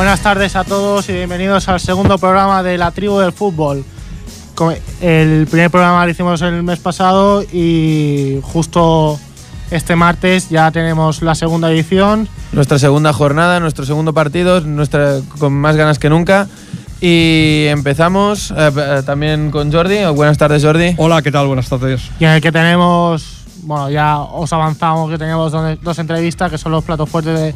[0.00, 3.84] Buenas tardes a todos y bienvenidos al segundo programa de La Tribu del Fútbol.
[5.02, 9.20] El primer programa lo hicimos el mes pasado y justo
[9.70, 12.28] este martes ya tenemos la segunda edición.
[12.52, 16.48] Nuestra segunda jornada, nuestro segundo partido, nuestra, con más ganas que nunca.
[17.02, 20.06] Y empezamos eh, eh, también con Jordi.
[20.14, 20.94] Buenas tardes, Jordi.
[20.96, 21.46] Hola, ¿qué tal?
[21.46, 22.00] Buenas tardes.
[22.18, 26.72] Y en el que tenemos, bueno, ya os avanzamos que tenemos dos, entrevistas que son
[26.72, 27.54] los platos fuertes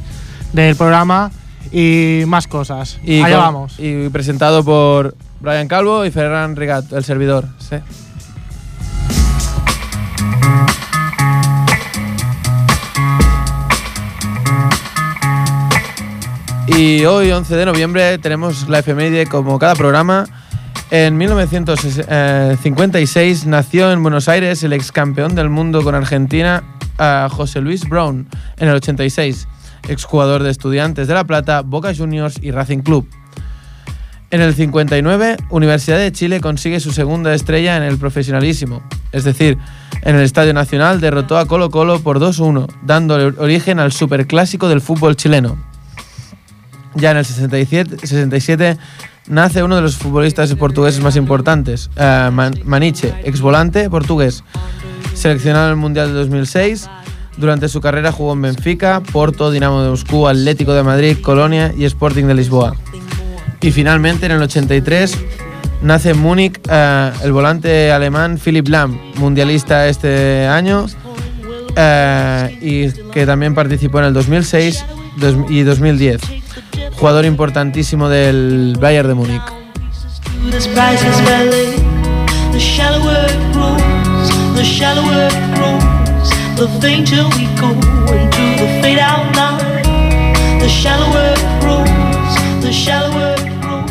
[0.52, 1.30] del programa
[1.72, 2.98] y más cosas.
[3.04, 3.74] Y Allá vamos.
[3.78, 7.46] Y presentado por Brian Calvo y Ferran Rigat, el servidor.
[7.58, 7.76] Sí.
[16.66, 20.24] Y hoy, 11 de noviembre, tenemos la efeméride como cada programa.
[20.90, 26.62] En 1956 nació en Buenos Aires el ex campeón del mundo con Argentina,
[27.30, 29.46] José Luis Brown, en el 86,
[29.88, 33.08] exjugador de Estudiantes de La Plata, Boca Juniors y Racing Club.
[34.30, 39.58] En el 59, Universidad de Chile consigue su segunda estrella en el profesionalísimo, es decir,
[40.02, 44.80] en el Estadio Nacional derrotó a Colo Colo por 2-1, dando origen al superclásico del
[44.80, 45.56] fútbol chileno.
[46.96, 48.76] Ya en el 67, 67
[49.28, 52.30] nace uno de los futbolistas portugueses más importantes, eh,
[52.64, 54.44] Maniche, ex volante portugués,
[55.14, 56.88] seleccionado en el Mundial de 2006.
[57.36, 61.84] Durante su carrera jugó en Benfica, Porto, Dinamo de Moscú, Atlético de Madrid, Colonia y
[61.84, 62.76] Sporting de Lisboa.
[63.60, 65.18] Y finalmente en el 83
[65.82, 70.86] nace en Múnich eh, el volante alemán Philipp Lahm, mundialista este año
[71.76, 74.84] eh, y que también participó en el 2006
[75.48, 76.20] y 2010
[76.96, 79.42] jugador importantísimo del Bayern de Múnich.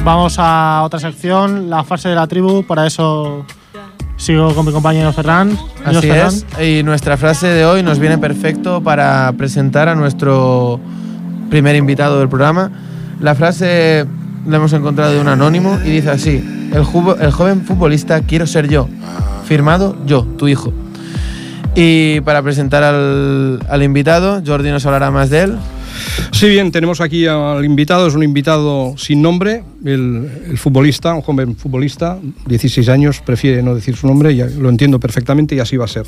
[0.06, 3.46] Vamos a otra sección, la fase de la tribu, para eso
[4.16, 5.57] sigo con mi compañero Ferran.
[5.84, 10.80] Así es, y nuestra frase de hoy nos viene perfecto para presentar a nuestro
[11.50, 12.72] primer invitado del programa.
[13.19, 14.06] La frase
[14.47, 16.85] la hemos encontrado de un anónimo y dice así, el,
[17.19, 18.88] el joven futbolista quiero ser yo,
[19.45, 20.72] firmado yo, tu hijo.
[21.75, 25.57] Y para presentar al, invitado, Jordi nos hablará más de él.
[26.31, 31.22] Sí, bien, tenemos aquí al invitado, es un invitado sin nombre, el, el, futbolista, un
[31.22, 35.78] joven futbolista, 16 años, prefiere no decir su nombre, ya lo entiendo perfectamente y así
[35.78, 36.06] va a ser.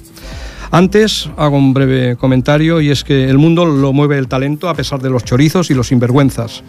[0.71, 4.75] Antes hago un breve comentario y es que el mundo lo mueve el talento a
[4.75, 6.63] pesar de los chorizos y los sinvergüenzas.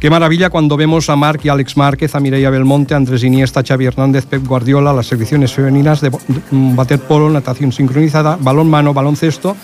[0.00, 3.62] Qué maravilla cuando vemos a Marc y Alex Márquez, a Mireia Belmonte, a Andrés Iniesta,
[3.66, 6.10] Xavi Hernández, Pep Guardiola, las selecciones femeninas de
[6.52, 9.56] waterpolo, natación sincronizada, balón mano, baloncesto.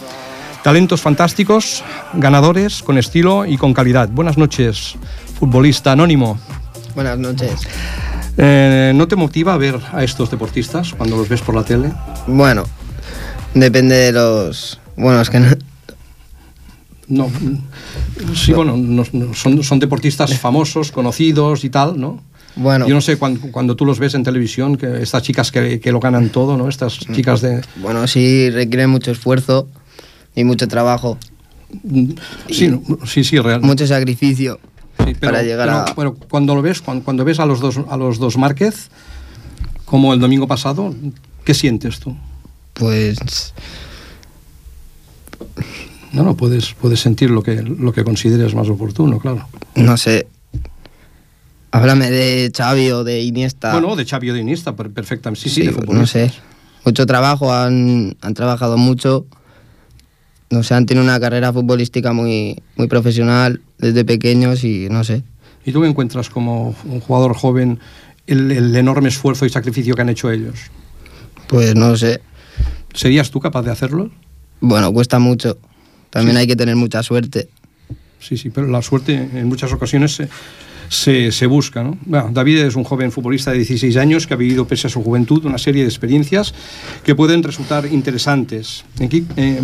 [0.63, 1.85] Talentos fantásticos,
[2.15, 4.09] ganadores, con estilo y con calidad.
[4.09, 4.95] Buenas noches,
[5.39, 6.39] futbolista anónimo.
[6.95, 7.69] Buenas noches.
[8.39, 11.93] Eh, ¿No te motiva ver a estos deportistas cuando los ves por la tele?
[12.27, 12.65] Bueno,
[13.53, 14.81] depende de los...
[14.97, 15.49] Bueno, es que no,
[17.09, 17.31] no,
[18.35, 19.05] sí, bueno,
[19.35, 22.23] son, son, deportistas famosos, conocidos y tal, ¿no?
[22.55, 22.87] Bueno.
[22.87, 26.01] Yo no sé, cuando, tú los ves en televisión, que estas chicas que, que, lo
[26.01, 26.69] ganan todo, ¿no?
[26.69, 27.63] Estas chicas de...
[27.77, 29.69] Bueno, sí, requieren mucho esfuerzo
[30.35, 31.19] y mucho trabajo.
[32.51, 32.71] Sí,
[33.07, 33.63] sí, sí, real.
[33.63, 34.61] Mucho sacrificio
[35.21, 35.87] para llegar a...
[35.97, 38.91] Pero cuando lo ves, cuando, cuando, ves a los, dos, a los dos Márquez,
[39.87, 40.95] como el domingo pasado,
[41.45, 42.15] ¿qué sientes tú?
[42.75, 43.55] Pues
[46.13, 49.49] no, no, puedes, puedes sentir lo que, lo que consideres más oportuno, claro.
[49.75, 50.27] No sé.
[51.71, 53.73] Háblame de Xavi o de Iniesta.
[53.73, 55.41] Bueno, de Xavi o de Iniesta, perfectamente.
[55.41, 56.31] Sí, sí, sí no sé.
[56.85, 59.25] Mucho trabajo, han, han, trabajado mucho.
[60.51, 65.23] No sé, han tenido una carrera futbolística muy, muy profesional desde pequeños y no sé.
[65.65, 67.79] ¿Y tú qué encuentras como un jugador joven
[68.27, 70.59] el, el enorme esfuerzo y sacrificio que han hecho ellos?
[71.47, 72.21] Pues no sé.
[72.93, 74.11] ¿Serías tú capaz de hacerlo?
[74.61, 75.57] Bueno, cuesta mucho.
[76.13, 77.49] También hay que tener mucha suerte.
[78.21, 80.21] Sí, sí, pero la suerte en muchas ocasiones
[80.91, 81.83] se, se, busca.
[81.83, 81.97] ¿no?
[82.31, 85.47] David es un joven futbolista de 16 años que ha vivido, pese a su juventud,
[85.47, 86.53] una serie de experiencias
[87.03, 88.85] que pueden resultar interesantes.
[89.01, 89.63] ¿En qué, eh,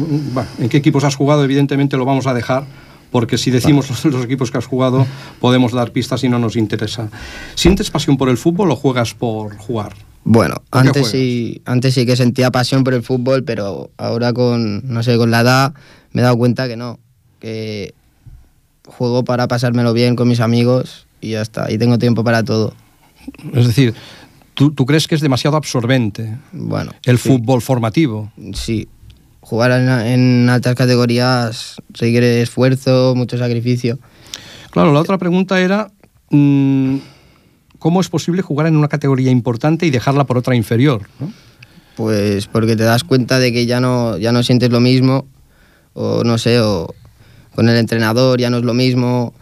[0.59, 1.45] ¿en qué equipos has jugado?
[1.45, 2.65] Evidentemente lo vamos a dejar
[3.11, 5.07] porque si decimos los, los, equipos que has jugado
[5.39, 7.11] podemos dar pistas y no nos interesa.
[7.57, 9.95] ¿Sientes pasión por el fútbol o juegas por jugar?
[10.25, 15.03] Bueno, antes sí, antes sí que sentía pasión por el fútbol, pero ahora con, no
[15.03, 15.75] sé, con la edad
[16.19, 16.99] me he dado cuenta que no,
[17.39, 17.95] que
[18.89, 22.75] juego para pasármelo bien con mis amigos y ya está, y tengo tiempo para todo.
[23.55, 23.95] Es decir,
[24.55, 28.33] ¿tú, tú crees que es demasiado absorbente bueno, el fútbol formativo?
[28.55, 28.89] Sí,
[29.43, 34.01] jugar en, en, altas categorías requiere esfuerzo, mucho sacrificio.
[34.73, 35.93] Claro, la otra pregunta era,
[36.31, 36.97] mm,
[37.79, 41.03] ¿cómo es posible jugar en una categoría importante y dejarla por otra inferior?
[41.21, 41.33] ¿no?
[41.95, 45.29] Pues porque te das cuenta de que ya no, ya no sientes lo mismo,
[45.99, 46.95] o no sé, o
[47.57, 49.35] con el entrenador ya no es lo mismo,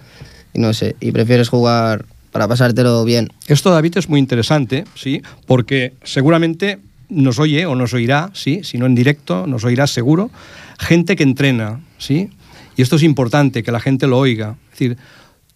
[0.55, 3.29] y no sé, y prefieres jugar para pasártelo bien.
[3.47, 5.21] Esto, David, es muy interesante, ¿sí?
[5.47, 6.79] Porque seguramente
[7.11, 8.61] nos oye o nos oirá, ¿sí?
[8.65, 10.31] Si no en directo, nos oirá seguro,
[10.79, 12.31] gente que entrena, ¿sí?
[12.75, 14.57] Y esto es importante, que la gente lo oiga.
[14.73, 14.97] Es decir,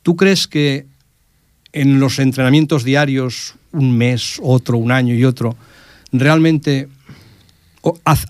[0.03, 0.85] ¿tú crees que
[1.73, 5.57] en los entrenamientos diarios, un mes, otro, un año y otro,
[6.13, 6.89] realmente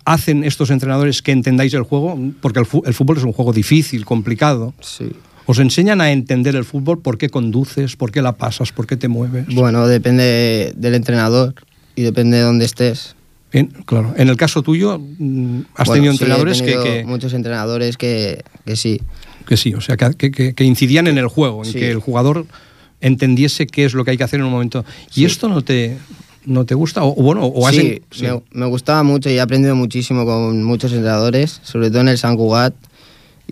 [0.05, 2.19] hacen estos entrenadores que entendáis el juego?
[2.41, 4.75] Porque el, fútbol es un juego difícil, complicado.
[4.81, 5.11] Sí.
[5.47, 7.01] ¿Os enseñan a entender el fútbol?
[7.01, 7.97] ¿Por qué conduces?
[7.97, 8.73] ¿Por qué la pasas?
[8.73, 9.47] ¿Por qué te mueves?
[9.55, 11.55] Bueno, depende del entrenador
[11.97, 13.17] y depende de dónde estés.
[13.53, 18.77] En, claro, en el caso tuyo, mm, has tenido entrenadores que, Muchos entrenadores que, que,
[18.77, 19.01] sí.
[19.45, 22.47] Que sí, o sea, que, que incidían en el juego, en que el jugador
[23.01, 24.85] entendiese qué es lo que hay que hacer en un momento.
[25.15, 25.97] ¿Y esto no te,
[26.47, 27.05] no te gusta?
[27.05, 31.61] O, bueno, o sí, Me, me, gustaba mucho y he aprendido muchísimo con muchos entrenadores,
[31.63, 32.75] sobre todo en el San Cugat,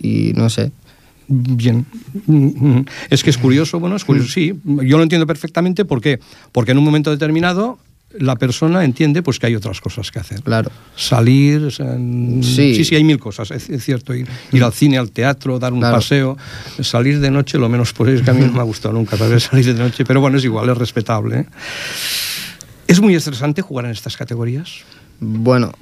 [0.01, 0.73] y no sé.
[1.29, 1.85] Bien.
[3.11, 4.55] Es que es curioso, bueno, es curioso, sí.
[4.65, 5.85] Yo lo entiendo perfectamente.
[5.85, 6.21] ¿por qué?
[6.53, 7.79] Porque en un momento determinado
[8.19, 10.43] la persona entiende pues que hay otras cosas que hacer.
[10.43, 10.71] Claro.
[10.97, 12.85] Salir, sí.
[12.85, 14.15] sí, hay mil cosas, es, cierto.
[14.15, 14.27] Ir,
[14.63, 16.37] al cine, al teatro, dar un paseo,
[16.81, 18.95] salir de noche, lo menos por eso es que a mí no me ha gustado
[18.95, 21.41] nunca salir de noche, pero bueno, es igual, es respetable.
[21.41, 21.47] ¿eh?
[22.89, 24.81] ¿Es muy estresante jugar en estas categorías?
[25.21, 25.73] Bueno,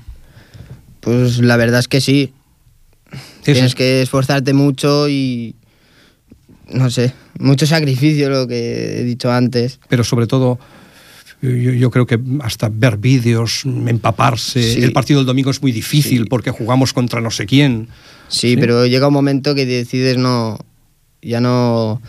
[1.01, 2.33] pues la verdad es que sí.
[3.43, 5.55] Tienes que esforzarte mucho y,
[6.69, 9.79] no sé, mucho sacrificio, lo que he dicho antes.
[9.89, 10.59] Pero sobre todo,
[11.41, 14.83] yo, creo que hasta ver vídeos, empaparse.
[14.83, 17.89] El partido del domingo es muy difícil porque jugamos contra no sé quién.
[18.27, 20.59] Sí, pero llega un momento que decides no,
[21.23, 22.03] ya no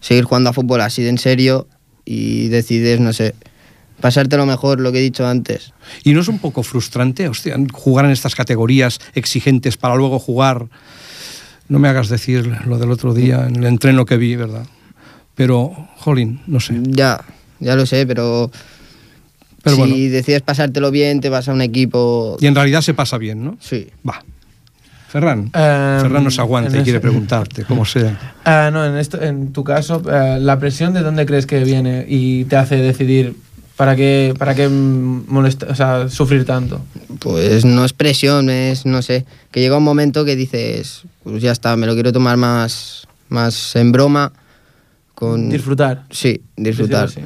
[0.00, 1.66] seguir jugando a fútbol así de en serio
[2.04, 3.34] y decides, no sé,
[4.00, 5.72] pasarte lo mejor, lo que he dicho antes.
[6.04, 7.30] ¿Y no es un poco frustrante
[7.72, 10.66] jugar en estas categorías exigentes para luego jugar?
[11.68, 14.66] No me hagas decir lo del otro día en el entreno que vi, ¿verdad?
[15.34, 16.74] Pero, jolín, no sé.
[16.82, 17.24] Ya,
[17.60, 18.50] ya lo sé, pero,
[19.62, 22.36] pero si decides pasártelo bien, te vas a un equipo...
[22.40, 23.58] Y en realidad se pasa bien, ¿no?
[23.60, 23.88] Sí.
[24.08, 24.24] Va.
[25.08, 28.34] Ferran, eh, Ferran nos aguanta y quiere preguntarte, como sea.
[28.44, 32.04] Uh, no, en, esto, en tu caso, uh, ¿la presión de dónde crees que viene
[32.08, 33.36] y te hace decidir
[33.76, 36.80] ¿Para qué, para qué molesta, o sea, sufrir tanto?
[37.18, 41.52] Pues no es presión, es, no sé, que llega un momento que dices, pues ya
[41.52, 44.32] está, me lo quiero tomar más, más en broma.
[45.14, 45.50] Con...
[45.50, 46.04] Disfrutar.
[46.10, 47.20] Sí, disfrutar, sí.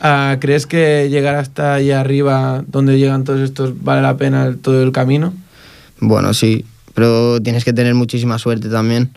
[0.00, 4.82] Ah, ¿Crees que llegar hasta ahí arriba, donde llegan todos estos, vale la pena todo
[4.82, 5.32] el camino?
[5.98, 6.64] Bueno, sí,
[6.94, 9.10] pero tienes que tener muchísima suerte también.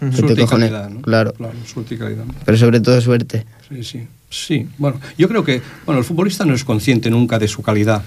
[0.00, 1.02] Suerte y calidad, ¿no?
[1.02, 1.32] Claro.
[1.34, 2.24] claro suerte y calidad.
[2.44, 3.44] Pero sobre todo suerte.
[3.68, 4.06] Sí, sí.
[4.30, 8.02] Sí, bueno, yo creo que bueno, el futbolista no es consciente nunca de su calidad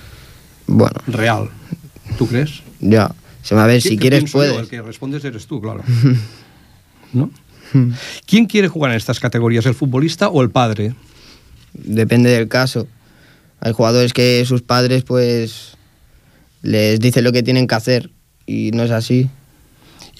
[0.67, 0.95] bueno.
[1.05, 1.49] real.
[2.17, 2.63] ¿Tú crees?
[2.79, 3.13] Ya.
[3.41, 4.57] Se a ver, si quieres puedes.
[4.57, 5.83] el que respondes eres tú, claro.
[7.13, 7.29] ¿No?
[8.25, 10.93] ¿Quién quiere jugar en estas categorías, el futbolista o el padre?
[11.73, 12.87] Depende del caso.
[13.59, 15.75] Hay jugadores que sus padres pues
[16.61, 18.11] les dicen lo que tienen que hacer
[18.45, 19.29] y no es así.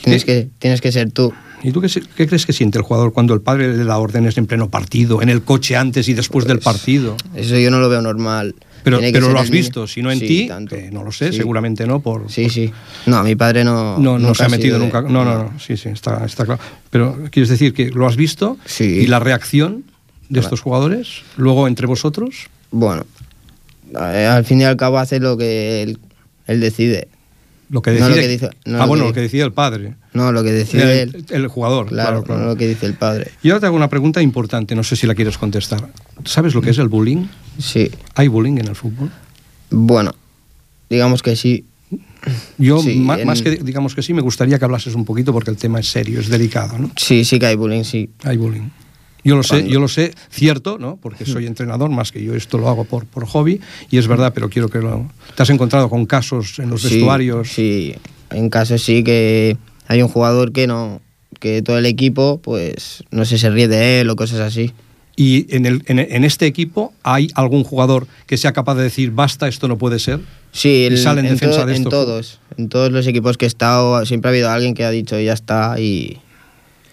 [0.04, 1.34] Tienes que, tienes que ser tú.
[1.64, 4.46] ¿Y tú qué, crees que siente el jugador cuando el padre le da órdenes en
[4.46, 7.16] pleno partido, en el coche antes y después del pues, partido?
[7.34, 8.54] Eso yo no lo veo normal.
[8.84, 10.50] Pero, pero lo has visto, si no en ti,
[10.92, 12.02] no lo sé, seguramente no.
[12.02, 12.70] Por, sí, sí.
[13.06, 13.98] No, mi padre no.
[13.98, 15.02] No, no se ha metido nunca.
[15.02, 16.62] No, no, no, sí, sí, está, está claro.
[16.90, 19.86] Pero quieres decir que lo has visto y la reacción
[20.28, 22.50] de estos jugadores, luego entre vosotros.
[22.72, 23.06] Bueno,
[23.94, 25.96] eh, al fin y al cabo hace lo que
[26.48, 27.08] él decide.
[27.70, 28.52] Lo que decide.
[28.78, 29.96] ah, bueno, que decide el padre.
[30.14, 31.88] No, lo que decide el, el, jugador.
[31.88, 33.32] Claro, claro, lo que dice el padre.
[33.42, 35.90] Y ahora te hago una pregunta importante, no sé si la quieres contestar.
[36.26, 37.26] ¿Sabes lo que es el bullying?
[37.58, 37.90] Sí.
[38.16, 39.12] ¿Hay bullying en el fútbol?
[39.72, 40.14] Bueno,
[40.90, 41.66] digamos que sí.
[42.58, 45.80] Yo, más, que digamos que sí, me gustaría que hablases un poquito porque el tema
[45.80, 46.92] es serio, es delicado, ¿no?
[46.96, 48.10] Sí, sí que hay bullying, sí.
[48.24, 48.70] Hay bullying.
[49.26, 50.98] Yo lo sé, yo lo sé, cierto, ¿no?
[50.98, 54.34] Porque soy entrenador, más que yo esto lo hago por, por hobby, y es verdad,
[54.34, 55.10] pero quiero que lo...
[55.36, 57.50] ¿Te has encontrado con casos en los vestuarios?
[57.50, 57.96] Sí,
[58.32, 61.02] en casos sí que hay un jugador que no,
[61.40, 64.74] que todo el equipo, pues, no sé, se ríe de él o cosas así.
[65.16, 69.48] ¿Y en, el, en, este equipo hay algún jugador que sea capaz de decir, basta,
[69.48, 70.20] esto no puede ser?
[70.52, 71.90] Sí, en, sale en, defensa de esto?
[71.90, 72.40] en todos.
[72.58, 75.34] En todos los equipos que he estado, siempre ha habido alguien que ha dicho, ya
[75.34, 76.18] está, y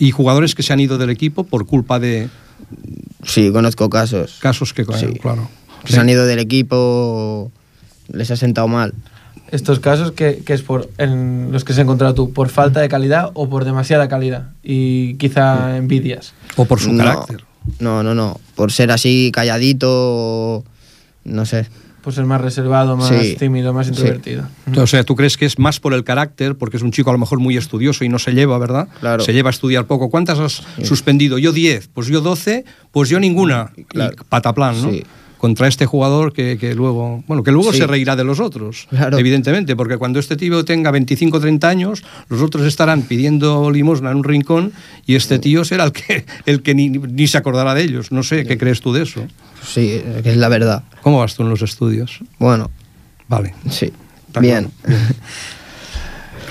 [0.00, 2.30] y jugadores que se han ido del equipo por culpa de...
[3.22, 4.38] Sí, conozco casos.
[4.40, 5.48] Casos que, claro.
[5.84, 7.52] Que se han ido del equipo,
[8.08, 8.94] les ha sentado mal.
[9.50, 12.88] Estos casos que, es por en los que se ha encontrado tú, por falta de
[12.88, 16.34] calidad o por demasiada calidad y quizá envidias.
[16.56, 17.44] O por su carácter.
[17.78, 18.40] No, no, no.
[18.54, 20.64] Por ser así calladito,
[21.24, 21.66] no sé.
[22.02, 24.44] Por ser más reservado, más tímido, más introvertido.
[24.76, 27.12] O sea, tú crees que es más por el carácter, porque es un chico a
[27.12, 28.88] lo mejor muy estudioso y no se lleva, ¿verdad?
[29.00, 29.22] Claro.
[29.22, 30.08] Se lleva a estudiar poco.
[30.08, 31.36] ¿Cuántas has suspendido?
[31.36, 33.72] Yo 10, pues yo 12, pues yo ninguna.
[33.88, 34.16] Claro.
[34.30, 34.90] pataplan, ¿no?
[35.40, 39.74] Contra este jugador que, que luego, bueno, que luego se reirá de los otros, evidentemente,
[39.74, 44.18] porque cuando este tío tenga 25 o 30 años, los otros estarán pidiendo limosna en
[44.18, 44.72] un rincón
[45.06, 48.12] y este tío será el que, el que ni, ni se acordará de ellos.
[48.12, 49.26] No sé, ¿qué crees tú de eso?
[49.66, 50.84] Sí, que es la verdad.
[51.00, 52.20] ¿Cómo vas tú en los estudios?
[52.38, 52.70] Bueno.
[53.26, 53.54] Vale.
[53.70, 53.90] Sí.
[54.40, 54.70] Bien.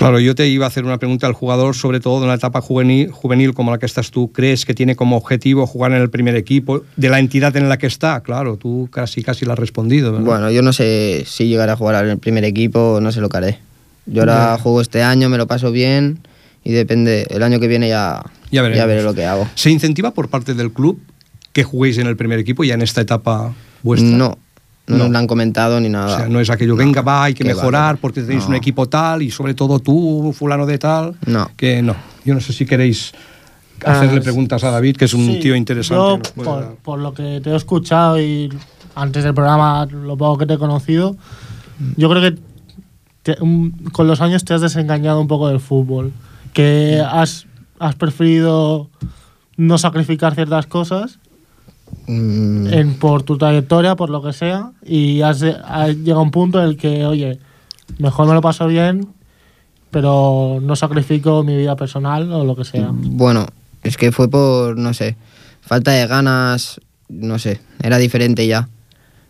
[0.00, 2.62] Claro, yo te iba a hacer una pregunta al jugador, sobre todo en la etapa
[2.62, 4.32] juvenil, juvenil como la que estás tú.
[4.32, 7.76] ¿Crees que tiene como objetivo jugar en el primer equipo de la entidad en la
[7.76, 8.22] que está?
[8.22, 10.18] Claro, tú casi casi lo has respondido.
[10.18, 13.28] Bueno, yo no sé si llegaré a jugar en el primer equipo, no sé lo
[13.28, 13.58] que haré.
[14.06, 16.20] Yo ahora juego este año, me lo paso bien
[16.64, 19.46] y depende, el año que viene ya, ya, veré lo que hago.
[19.54, 20.98] ¿Se incentiva por parte del club
[21.52, 23.52] que juguéis en el primer equipo ya en esta etapa
[23.82, 24.16] vuestra?
[24.16, 24.38] No,
[24.90, 26.14] no, nos lo han comentado ni nada.
[26.14, 29.22] O sea, no es aquello, venga, va, hay que mejorar porque tenéis un equipo tal
[29.22, 31.14] y sobre todo tú, fulano de tal.
[31.26, 31.50] No.
[31.56, 31.94] Que no.
[32.24, 33.12] Yo no sé si queréis
[33.84, 36.30] hacerle ah, preguntas a David, que es un tío interesante.
[36.36, 38.52] Yo, por, lo que te he escuchado y
[38.94, 41.16] antes del programa, lo poco que te he conocido,
[41.96, 43.36] yo creo que
[43.92, 46.12] con los años te has desengañado un poco del fútbol.
[46.52, 47.46] Que has,
[47.78, 48.90] has preferido
[49.56, 51.20] no sacrificar ciertas cosas
[52.10, 52.66] Mm.
[52.72, 56.66] en, por tu trayectoria, por lo que sea, y has, llegado a un punto en
[56.66, 57.38] el que, oye,
[57.98, 59.06] mejor me lo paso bien,
[59.92, 62.88] pero no sacrifico mi vida personal o lo que sea.
[62.92, 63.46] Bueno,
[63.84, 65.16] es que fue por, no sé,
[65.60, 68.68] falta de ganas, no sé, era diferente ya.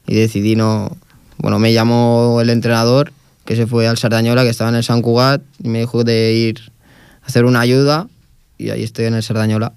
[0.07, 0.97] Y decidí no.
[1.37, 3.13] Bueno, me llamó el entrenador,
[3.45, 6.33] que se fue al Sardañola, que estaba en el San Cugat, y me dijo de
[6.33, 6.73] ir
[7.23, 8.09] a hacer una ayuda,
[8.57, 9.75] y ahí estoy en el Sardañola.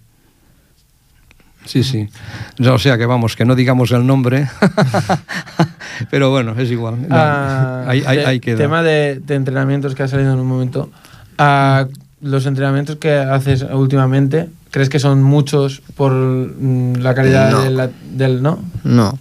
[1.66, 2.10] Sí, sí.
[2.70, 4.50] O sea que vamos, que no digamos el nombre,
[6.12, 7.08] pero bueno, es igual.
[7.10, 10.90] Ah, hay, Tema de, entrenamientos que ha salido en un momento.
[11.38, 11.88] Ah,
[12.22, 18.60] los entrenamientos que haces últimamente, ¿crees que son muchos por mm, la calidad del no?
[18.84, 19.18] No.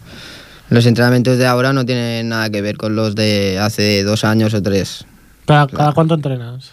[0.69, 4.55] Los entrenamientos de ahora no tienen nada que ver con los de hace dos años
[4.55, 5.05] o tres.
[5.47, 6.73] ¿Cada, cuánto entrenas?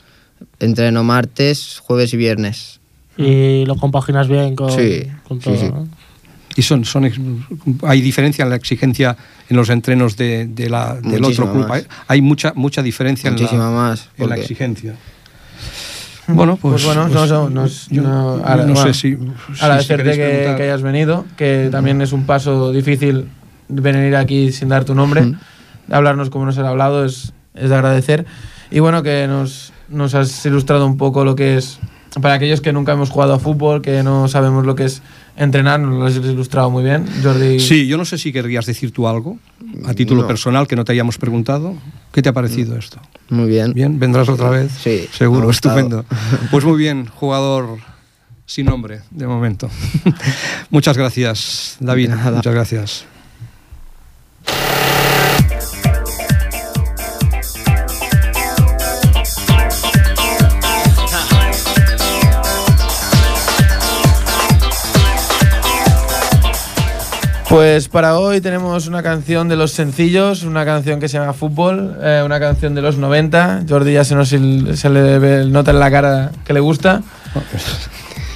[0.59, 2.78] Entreno martes, jueves y viernes
[3.19, 5.87] y lo compaginas bien con, todo.
[6.55, 7.11] ¿Y son, son,
[7.83, 9.15] hay diferencia en la exigencia
[9.49, 11.67] en los entrenos de, la, del otro club?
[12.07, 14.95] Hay, mucha, mucha diferencia en la, más, en la exigencia.
[16.27, 19.17] Bueno, pues, pues bueno, no, no, no, sé si.
[19.59, 23.27] Agradecerte que, que, hayas venido, que también es un paso difícil
[23.67, 25.33] venir aquí sin dar tu nombre.
[25.91, 28.25] Hablarnos como nos has hablado es, es de agradecer.
[28.71, 31.79] Y bueno, que nos, nos has ilustrado un poco lo que es
[32.21, 35.01] para aquellos que nunca hemos jugado a fútbol, que no sabemos lo que es
[35.37, 37.59] entrenar, nos lo has ilustrado muy bien, Jordi.
[37.59, 39.37] Sí, yo no sé si querrías decir tú algo,
[39.85, 41.75] a título personal, que no te hayamos preguntado.
[42.11, 42.99] ¿Qué te ha parecido esto?
[43.29, 43.73] Muy bien.
[43.73, 44.71] Bien, vendrás otra vez.
[44.71, 45.07] Sí.
[45.11, 46.05] Seguro, estupendo.
[46.51, 47.77] Pues muy bien, jugador
[48.45, 49.69] sin nombre, de momento.
[50.71, 52.09] Muchas gracias, David.
[52.09, 53.05] Muchas gracias.
[67.49, 71.97] Pues para hoy tenemos una canción de los sencillos, una canción que se llama Fútbol,
[71.99, 73.63] eh, una canción de los 90.
[73.67, 77.01] Jordi ya se, nos, nota en la cara que le gusta.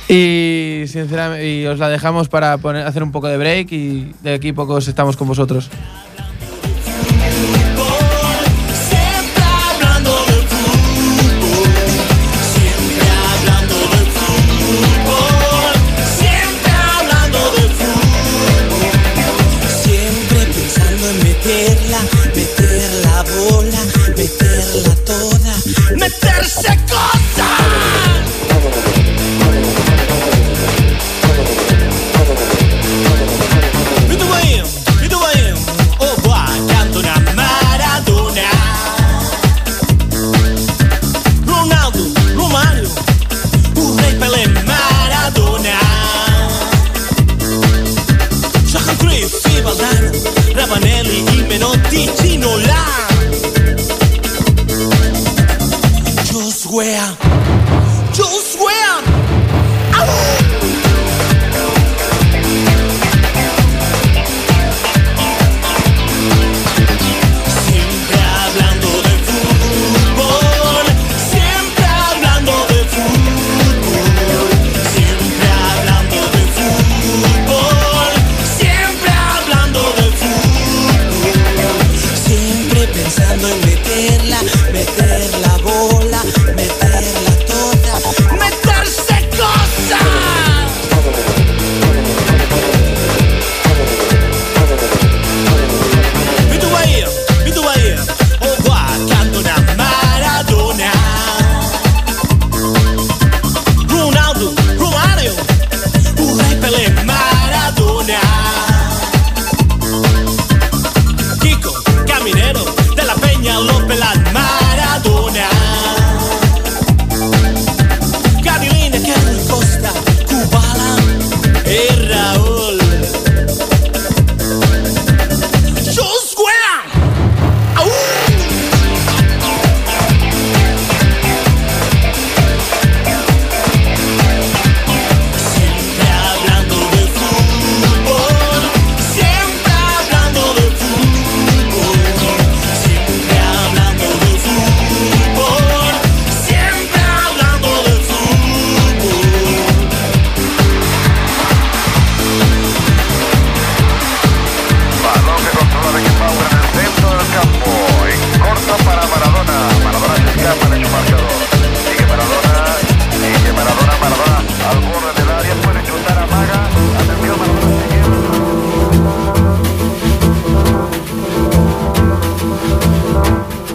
[0.09, 4.87] Y sinceramente os la dejamos para hacer un poco de break y de aquí pocos
[4.87, 5.69] estamos con vosotros.
[26.53, 26.92] second.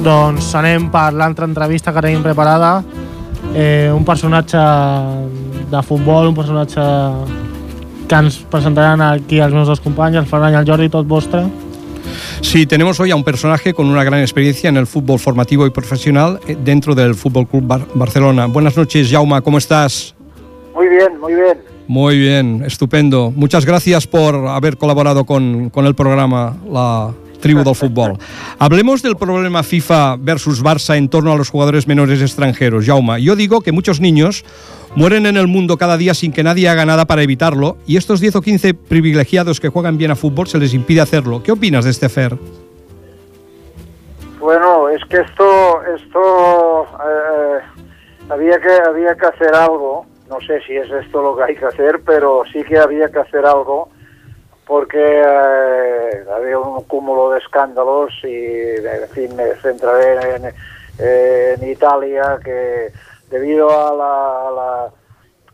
[0.09, 2.79] Doncs anem per l'altra entrevista que tenim preparada.
[3.55, 4.61] Eh, un personatge
[5.69, 6.85] de futbol, un personatge
[8.09, 11.45] que ens presentaran aquí els meus dos companys, el Ferran i el Jordi, tot vostre.
[12.41, 15.71] Sí, tenemos hoy a un personaje con una gran experiencia en el fútbol formativo y
[15.71, 18.47] profesional eh, dentro del Fútbol Club Bar Barcelona.
[18.47, 20.15] Buenas noches, Jauma, ¿cómo estás?
[20.75, 21.59] Muy bien, muy bien.
[21.87, 23.33] Muy bien, estupendo.
[23.35, 28.19] Muchas gracias por haber colaborado con, con el programa La Tribu del Fútbol.
[28.59, 32.85] Hablemos del problema FIFA versus Barça en torno a los jugadores menores extranjeros.
[32.87, 34.45] Jauma, yo digo que muchos niños
[34.95, 38.21] mueren en el mundo cada día sin que nadie haga nada para evitarlo y estos
[38.21, 41.43] 10 o 15 privilegiados que juegan bien a fútbol se les impide hacerlo.
[41.43, 42.37] ¿Qué opinas de este afer?
[44.41, 47.83] Bueno, es que esto, esto eh,
[48.29, 50.07] había que había que hacer algo.
[50.29, 53.19] No sé si es esto lo que hay que hacer, pero sí que había que
[53.19, 53.89] hacer algo
[54.69, 60.53] porque eh, había un cúmulo de escándalos y, en fin, me centraré en,
[60.99, 62.93] en Italia que
[63.31, 64.91] debido a la,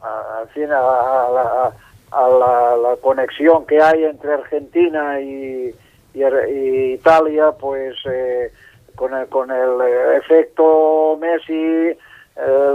[0.02, 1.72] a fin, a, la,
[2.10, 5.72] a la, conexión que hay entre Argentina y,
[6.12, 8.50] y, y Italia, pues eh,
[8.96, 9.80] con, el, con el
[10.16, 11.96] efecto Messi, eh,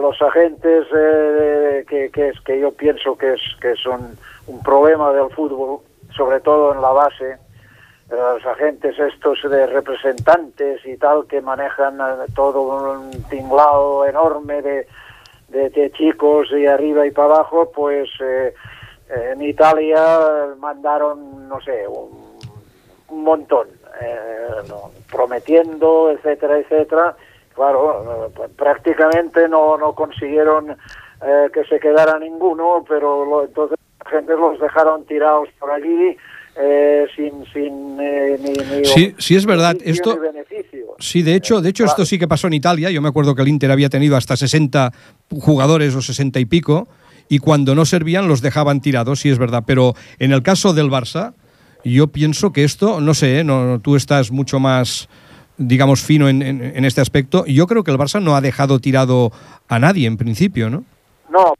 [0.01, 5.11] los agentes eh, que, que, es, que yo pienso que es, que son un problema
[5.11, 5.81] del fútbol,
[6.19, 7.37] sobre todo en la base,
[8.09, 11.97] los agentes estos de representantes y tal que manejan
[12.35, 14.87] todo un tinglado enorme de,
[15.47, 18.53] de, de chicos y arriba y para abajo, pues eh,
[19.09, 20.19] en Italia
[20.57, 23.67] mandaron, no sé, un, montón,
[24.01, 24.47] eh,
[25.09, 27.15] prometiendo, etcétera, etcétera.
[27.55, 30.71] Claro, eh, prácticamente no, no consiguieron
[31.21, 33.78] eh, que se quedara ninguno, pero lo, entonces
[34.09, 36.17] gente los dejaron tirados por allí
[36.61, 39.77] eh, sin, sin eh, ni, ni, sí, sí es verdad.
[39.83, 40.19] Esto,
[40.97, 42.89] sí, de hecho, de hecho esto sí que pasó en Italia.
[42.91, 44.91] Yo me acuerdo que el Inter había tenido hasta 60
[45.39, 46.87] jugadores o 60 y pico
[47.29, 49.63] y cuando no servían los dejaban tirados, sí es verdad.
[49.65, 51.33] Pero en el caso del Barça,
[51.85, 53.43] yo pienso que esto, no sé, ¿eh?
[53.43, 55.07] no, tú estás mucho más,
[55.57, 57.45] digamos, fino en, en, en, este aspecto.
[57.45, 59.31] Yo creo que el Barça no ha dejado tirado
[59.69, 60.83] a nadie en principio, ¿no?
[61.29, 61.53] No,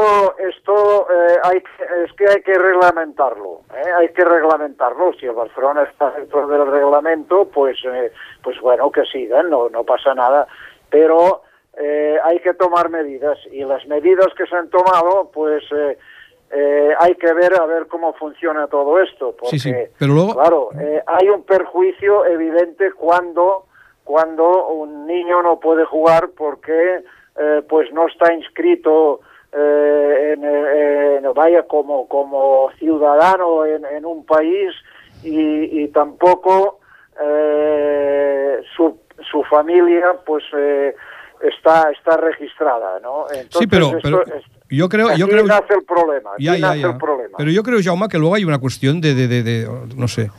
[0.00, 1.62] esto, esto eh, hay,
[2.04, 3.90] es que hay que reglamentarlo, ¿eh?
[3.98, 5.12] hay que reglamentarlo.
[5.14, 9.84] Si el Barcelona está dentro del reglamento, pues, eh, pues bueno, que sigan, no, no
[9.84, 10.46] pasa nada.
[10.88, 11.42] Pero
[11.76, 17.14] eh, hay que tomar medidas y las medidas que se han tomado, pues eh, hay
[17.14, 19.74] que ver a ver cómo funciona todo esto, porque sí, sí.
[19.98, 20.34] Pero luego...
[20.34, 20.70] claro,
[21.06, 23.66] hay un perjuicio evidente cuando
[24.02, 27.04] cuando un niño no puede jugar porque
[27.36, 29.20] eh, pues no está inscrito
[29.52, 34.72] eh, en, en, vaya como como ciudadano en, en un país
[35.22, 36.80] y, y tampoco
[37.22, 38.98] eh, su,
[39.30, 40.44] su familia pues
[41.40, 43.26] está está registrada, ¿no?
[43.28, 44.22] Entonces, sí, pero, pero...
[44.22, 46.34] Esto, yo creo, aquí yo creo, nace el problema.
[46.34, 46.90] Aquí ya, ya, nace ya.
[46.90, 47.36] el problema.
[47.36, 50.30] Pero yo creo, Jaume, que luego hay una cuestión de, de, de, de no sé,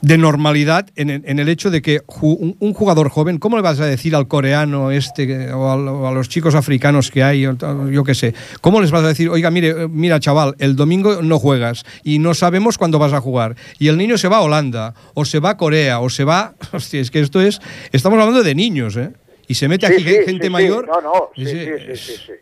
[0.00, 3.80] de normalidad en, en, el hecho de que un, un, jugador joven, ¿cómo le vas
[3.80, 8.14] a decir al coreano este o, o a los chicos africanos que hay, yo qué
[8.14, 12.18] sé, cómo les vas a decir, oiga, mire, mira chaval, el domingo no juegas y
[12.18, 15.40] no sabemos cuándo vas a jugar y el niño se va a Holanda o se
[15.40, 17.60] va a Corea o se va, hostia, es que esto es,
[17.92, 19.12] estamos hablando de niños, ¿eh?
[19.48, 20.86] y se mete aquí gente mayor.
[20.86, 22.32] No, no, sí, sí, sí,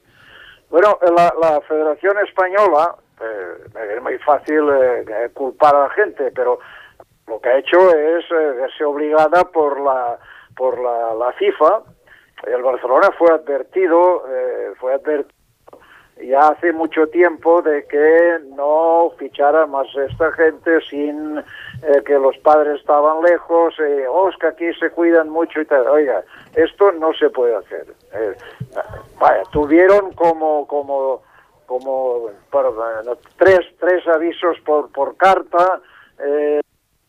[0.69, 6.59] Bueno, la, la Federación Española, eh, es muy fácil eh, culpar a la gente, pero
[7.27, 10.19] lo que ha hecho es eh, verse obligada por la
[10.57, 11.83] por la, la FIFA.
[12.47, 15.37] El Barcelona fue advertido, eh, fue advertido
[16.25, 22.37] ya hace mucho tiempo de que no fichara más esta gente sin eh, que los
[22.39, 25.87] padres estaban lejos, eh, oh, que aquí se cuidan mucho y tal.
[25.89, 26.23] Oiga,
[26.55, 27.87] esto no se puede hacer.
[28.15, 28.35] Eh,
[29.21, 31.23] vaya, tuvieron como como
[31.67, 32.31] como
[33.37, 35.81] tres tres avisos por por carta
[36.19, 36.61] eh,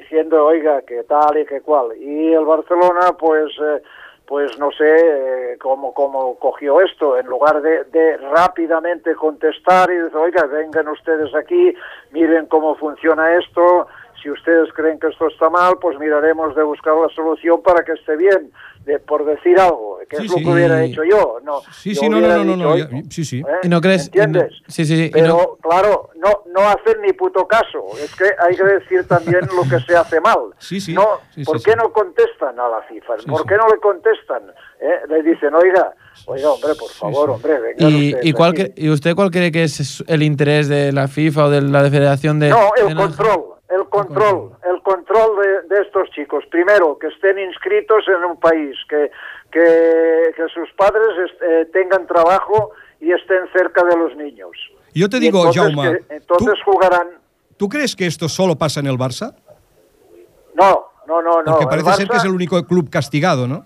[0.09, 1.91] diciendo, oiga, que tal y que cual.
[1.97, 3.81] Y el Barcelona, pues eh,
[4.25, 9.95] pues no sé eh, cómo, cómo cogió esto, en lugar de, de, rápidamente contestar y
[9.95, 11.73] decir, oiga, vengan ustedes aquí,
[12.11, 13.87] miren cómo funciona esto,
[14.21, 17.93] si ustedes creen que esto está mal, pues miraremos de buscar la solución para que
[17.93, 18.51] esté bien,
[18.87, 21.39] de, por decir algo, que es lo que hubiera hecho yo.
[21.43, 22.75] No, sí, sí, no, no, no, no,
[23.09, 23.39] sí, sí.
[23.39, 23.59] ¿Eh?
[23.63, 24.05] ¿Y no crees?
[24.05, 24.53] ¿Entiendes?
[24.67, 27.85] sí, sí, Pero, claro, no, no hacen ni puto caso.
[28.01, 30.37] Es que hay que decir también lo que se hace mal.
[30.59, 30.93] Sí, sí.
[30.93, 33.15] No, ¿Por qué no contestan a la FIFA?
[33.27, 34.43] ¿Por qué no le contestan?
[34.79, 35.01] ¿Eh?
[35.09, 35.93] Le dicen, oiga,
[36.25, 37.89] Oiga, hombre, por favor, hombre, venga.
[37.89, 41.49] ¿Y, y, cuál ¿Y usted cuál cree que es el interés de la FIFA o
[41.49, 42.49] de la Federación de.?
[42.49, 46.43] No, el control el control, el control de, de, estos chicos.
[46.49, 49.11] Primero, que estén inscritos en un país, que,
[49.51, 54.51] que, que sus padres eh, tengan trabajo y estén cerca de los niños.
[54.93, 57.09] Yo te digo, entonces, Jaume, entonces ¿tú, jugarán.
[57.57, 59.35] ¿Tú crees que esto solo pasa en el Barça?
[60.55, 61.51] No, no, no, no.
[61.51, 63.65] Porque parece Barça, ser que es el único club castigado, ¿no?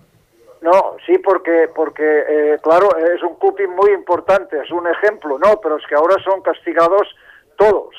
[0.60, 5.60] No, sí, porque, porque eh, claro, es un club muy importante, es un ejemplo, ¿no?
[5.60, 7.08] Pero es que ahora son castigados
[7.56, 7.94] todos.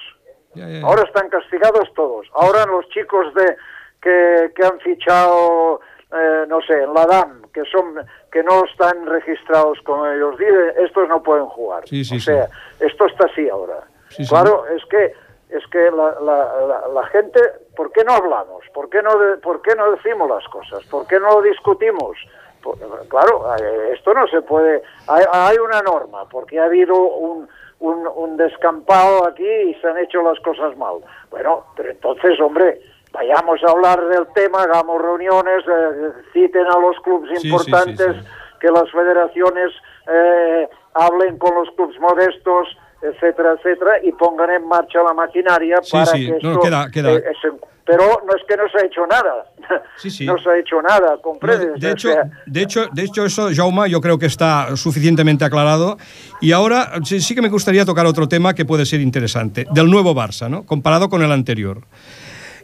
[0.55, 0.85] Ya, ya, ya.
[0.85, 2.27] Ahora están castigados todos.
[2.33, 3.55] Ahora los chicos de
[4.01, 7.95] que, que han fichado, eh, no sé, en la DAM, que son
[8.31, 11.87] que no están registrados como ellos dicen, estos no pueden jugar.
[11.87, 12.47] Sí, sí, o sea,
[12.79, 13.83] esto está así ahora.
[14.27, 15.13] Claro, es que
[15.49, 17.39] es que la, la, la, la, gente,
[17.75, 18.63] ¿por qué no hablamos?
[18.73, 20.83] ¿Por qué no, de, ¿Por qué no decimos las cosas?
[20.85, 22.17] ¿Por qué no discutimos?
[22.63, 22.75] Por,
[23.07, 24.81] claro, eh, esto no se puede.
[25.07, 27.47] Hay, hay una norma, porque ha habido un,
[27.79, 30.95] un, un, descampado aquí y se han hecho las cosas mal.
[31.29, 32.79] Bueno, pero entonces, hombre,
[33.11, 38.19] vayamos a hablar del tema, hagamos reuniones, eh, citen a los clubes importantes, sí, sí,
[38.21, 39.71] sí, que las federaciones
[40.07, 42.67] eh, hablen con los clubes modestos,
[43.03, 46.49] etcétera, etcétera, y pongan en marcha la maquinaria para que esto...
[46.49, 47.11] No, queda, queda.
[47.11, 47.49] Eh, se,
[47.85, 49.45] pero no es que no se ha hecho nada.
[49.97, 50.25] Sí, sí.
[50.25, 51.69] No se ha hecho nada, ¿comprendes?
[51.69, 55.45] No, de, hecho, sea, de, hecho, de hecho, eso, Jauma, yo creo que está suficientemente
[55.45, 55.97] aclarado.
[56.41, 59.89] Y ahora sí, sí, que me gustaría tocar otro tema que puede ser interesante, del
[59.89, 60.65] nuevo Barça, ¿no?
[60.65, 61.83] comparado con el anterior.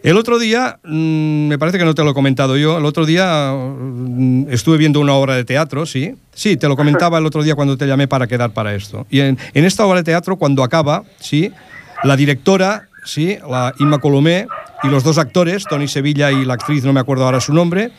[0.01, 3.05] El otro día, mmm, me parece que no te lo he comentado yo, el otro
[3.05, 6.15] día mmm, estuve viendo una obra de teatro, ¿sí?
[6.33, 9.05] Sí, te lo comentaba el otro día cuando te llamé para quedar para esto.
[9.09, 11.51] Y en, en esta obra de teatro, cuando acaba, ¿sí?
[12.03, 13.37] La directora, ¿sí?
[13.49, 14.47] La Inma Colomé,
[14.83, 17.91] y los dos actores, Tony Sevilla y la actriz, no me acuerdo ahora su nombre,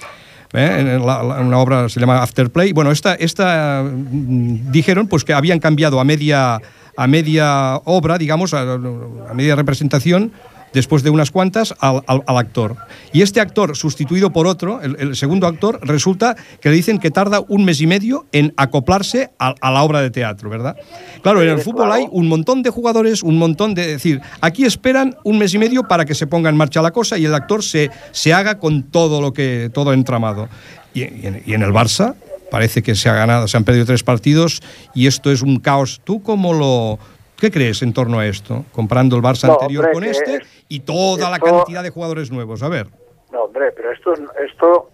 [0.54, 0.76] ¿eh?
[0.78, 2.72] en la, la, una obra se llama Afterplay.
[2.72, 6.58] Bueno, esta, esta mm, dijeron pues que habían cambiado a media,
[6.96, 10.32] a media obra, digamos, a, a media representación,
[10.72, 12.76] después de unas cuantas, al, al, al, actor.
[13.12, 17.10] Y este actor, sustituido por otro, el, el, segundo actor, resulta que le dicen que
[17.10, 20.76] tarda un mes y medio en acoplarse a, a la obra de teatro, ¿verdad?
[21.22, 23.82] Claro, en el fútbol hay un montón de jugadores, un montón de...
[23.82, 26.92] Es decir, aquí esperan un mes y medio para que se ponga en marcha la
[26.92, 29.70] cosa y el actor se, se haga con todo lo que...
[29.72, 30.48] todo entramado.
[30.94, 32.14] Y, y, en, y en el Barça
[32.50, 34.60] parece que se ha ganado, se han perdido tres partidos
[34.94, 36.00] y esto es un caos.
[36.04, 36.98] ¿Tú cómo lo,
[37.40, 38.66] ¿Qué crees en torno a esto?
[38.70, 41.90] Comparando el Barça no, anterior hombre, con este es, y toda esto, la cantidad de
[41.90, 42.62] jugadores nuevos.
[42.62, 42.86] A ver.
[43.32, 44.90] No, hombre, pero esto, esto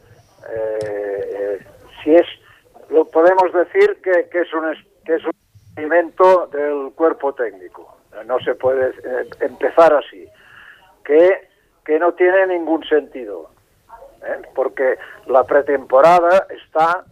[0.48, 1.66] eh, eh,
[2.02, 2.26] si es,
[2.88, 7.98] lo podemos decir que, que, es un, que es un experimento del cuerpo técnico.
[8.24, 10.26] No se puede eh, empezar así.
[11.04, 11.48] Que,
[11.84, 13.50] que no tiene ningún sentido.
[14.22, 14.42] ¿eh?
[14.54, 17.04] Porque la pretemporada está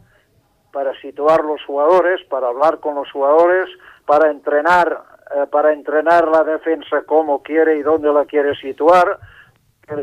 [0.72, 3.68] para situar los jugadores, para hablar con los jugadores,
[4.06, 9.18] para entrenar eh, para entrenar la defensa como quiere y dónde la quiere situar.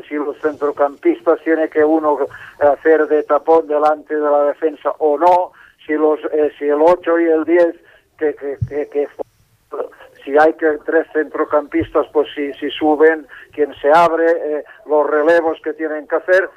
[0.08, 2.20] Si los centrocampistas tiene que uno
[2.60, 5.54] hacer de tapón delante de la defensa o no,
[5.86, 7.76] si los eh, si el 8 y el 10
[8.18, 9.08] que, que, que, que,
[10.24, 15.60] si hay que tres centrocampistas pues si, si suben quien se abre eh, los relevos
[15.64, 16.50] que tienen que hacer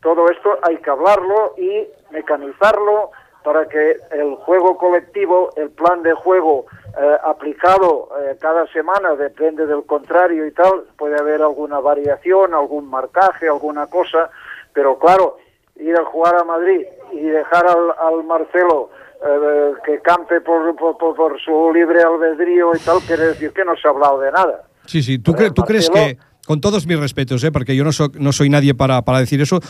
[0.00, 3.10] todo esto hay que hablarlo y mecanizarlo
[3.42, 6.66] para que el juego colectivo, el plan de juego
[6.98, 12.88] eh, aplicado eh, cada semana, depende del contrario y tal, puede haber alguna variación, algún
[12.88, 14.30] marcaje, alguna cosa,
[14.72, 15.38] pero claro,
[15.80, 18.90] ir a jugar a Madrid y dejar al, Marcelo
[19.24, 23.88] eh, que campe por, por, su libre albedrío y tal, quiere decir que no se
[23.88, 24.64] ha hablado de nada.
[24.86, 28.32] Sí, sí, ¿tú, ¿tú crees que, con todos mis respetos, eh, porque yo no, no
[28.32, 29.60] soy nadie para, para decir eso,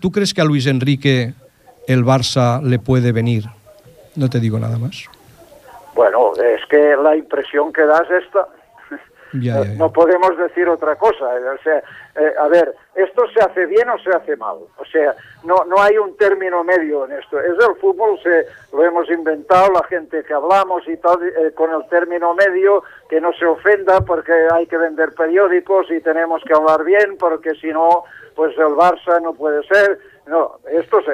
[0.00, 1.34] ¿tú crees que a Luis Enrique
[1.86, 3.44] el Barça le puede venir?
[4.16, 5.08] No te digo nada más.
[5.94, 8.48] Bueno, es que la impresión que das esta.
[9.34, 11.24] Eh, no podemos decir otra cosa.
[11.24, 11.82] O sea,
[12.16, 14.56] eh, a ver, ¿esto se hace bien o se hace mal?
[14.76, 17.40] O sea, no, no hay un término medio en esto.
[17.40, 21.72] Es el fútbol, se, lo hemos inventado la gente que hablamos y tal, eh, con
[21.72, 26.52] el término medio, que no se ofenda porque hay que vender periódicos y tenemos que
[26.52, 28.04] hablar bien, porque si no,
[28.36, 29.98] pues el Barça no puede ser.
[30.26, 31.12] No, esto se,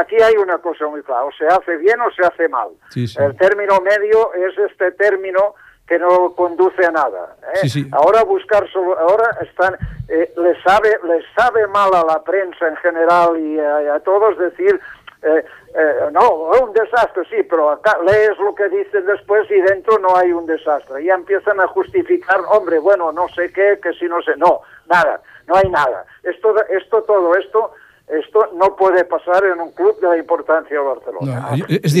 [0.00, 2.68] aquí hay una cosa muy clara, o se hace bien o se hace mal.
[2.94, 5.54] El término medio es este término
[5.86, 7.36] que no conduce a nada.
[7.54, 7.68] ¿eh?
[7.92, 9.76] Ahora buscar solo, ahora están,
[10.08, 14.80] eh, les sabe, les sabe mal a la prensa en general y a, todos decir,
[15.22, 19.98] eh, eh, no, un desastre, sí, pero acá lees lo que dicen después y dentro
[19.98, 21.02] no hay un desastre.
[21.02, 25.20] Y empiezan a justificar, hombre, bueno, no sé qué, que si no sé, no, nada,
[25.46, 26.04] no hay nada.
[26.24, 27.72] Esto, esto, todo esto
[28.08, 31.50] esto no puede pasar en un club de la importancia de Barcelona.
[31.68, 31.94] es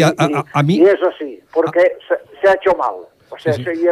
[0.52, 1.98] a, mí, y, es así, porque
[2.40, 2.94] se, ha hecho mal.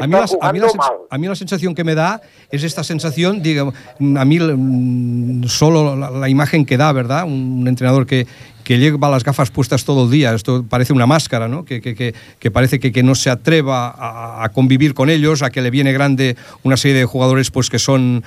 [0.00, 3.74] A, mí la, sensación que me da es esta sensación, digamos,
[4.16, 7.24] a mí mm, solo la, imagen que da, ¿verdad?
[7.24, 8.27] Un entrenador que,
[8.64, 10.35] que lleva las gafas puestas todo el día.
[10.35, 11.64] Esto parece una máscara, ¿no?
[11.64, 13.94] Que, que, que, parece que, no se atreva
[14.42, 17.79] a, convivir con ellos, a que le viene grande una serie de jugadores pues, que,
[17.79, 18.24] son,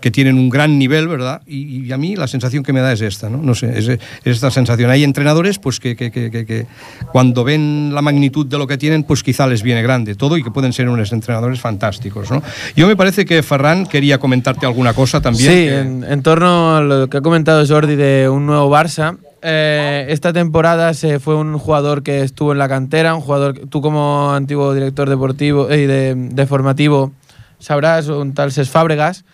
[0.00, 1.42] que tienen un gran nivel, ¿verdad?
[1.46, 3.38] Y, a mí la sensación que me da es esta, ¿no?
[3.38, 4.90] No sé, es, esta sensación.
[4.90, 6.66] Hay entrenadores pues, que, que,
[7.12, 10.44] cuando ven la magnitud de lo que tienen, pues quizá les viene grande todo y
[10.44, 12.42] que pueden ser unos entrenadores fantásticos, ¿no?
[12.76, 15.50] Yo me parece que Ferran quería comentarte alguna cosa también.
[15.50, 20.06] Sí, en, en torno a lo que ha comentado Jordi de un nuevo Barça, eh,
[20.08, 24.32] esta temporada se fue un jugador que estuvo en la cantera, un jugador, tú como
[24.32, 27.12] antiguo director deportivo y eh, de, formativo
[27.58, 29.26] sabrás, un tal Ses Fábregas,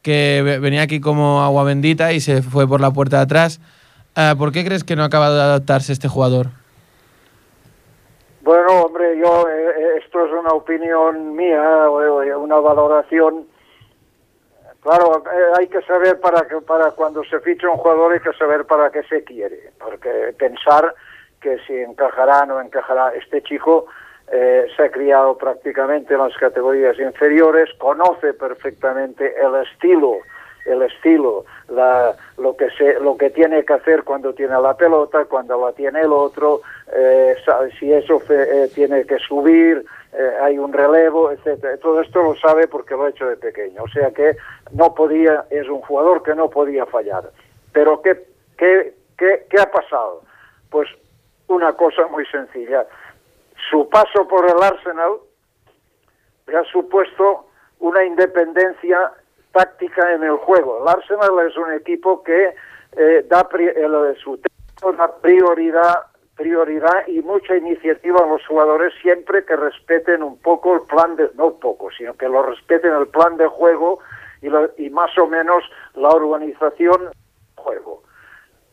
[0.00, 3.60] que venía aquí como agua bendita y se fue por la puerta de atrás.
[4.16, 6.46] Eh, ¿Por qué crees que no ha acabado de adaptarse este jugador?
[8.40, 9.46] Bueno, hombre, yo
[10.02, 13.44] esto es una opinión mía, una valoración
[14.82, 18.32] Claro, eh, hay que saber para que para cuando se ficha un jugador hay que
[18.34, 20.94] saber para qué se quiere, porque pensar
[21.40, 23.86] que si encajará o no encajará este chico
[24.30, 30.18] eh, se ha criado prácticamente en las categorías inferiores, conoce perfectamente el estilo,
[30.64, 35.24] el estilo, la, lo que se, lo que tiene que hacer cuando tiene la pelota,
[35.24, 36.60] cuando la tiene el otro,
[36.92, 37.34] eh,
[37.80, 38.22] si eso
[38.74, 41.76] tiene que subir, eh, hay un relevo, etcétera.
[41.76, 43.82] Todo esto lo sabe porque lo ha hecho de pequeño.
[43.82, 44.36] O sea que
[44.72, 47.30] no podía, es un jugador que no podía fallar.
[47.72, 48.26] Pero ¿qué,
[48.56, 50.22] qué, qué, qué ha pasado?
[50.70, 50.88] Pues
[51.48, 52.86] una cosa muy sencilla.
[53.70, 55.12] Su paso por el Arsenal
[56.46, 57.46] le ha supuesto
[57.80, 59.12] una independencia
[59.52, 60.82] táctica en el juego.
[60.82, 62.54] El Arsenal es un equipo que
[62.96, 64.40] eh, da el, su
[64.96, 66.06] da prioridad
[66.38, 71.28] prioridad y mucha iniciativa a los jugadores siempre que respeten un poco el plan de,
[71.34, 73.98] no poco, sino que lo respeten el plan de juego
[74.42, 74.48] y,
[74.84, 77.10] y más o menos la organización
[77.56, 78.02] juego.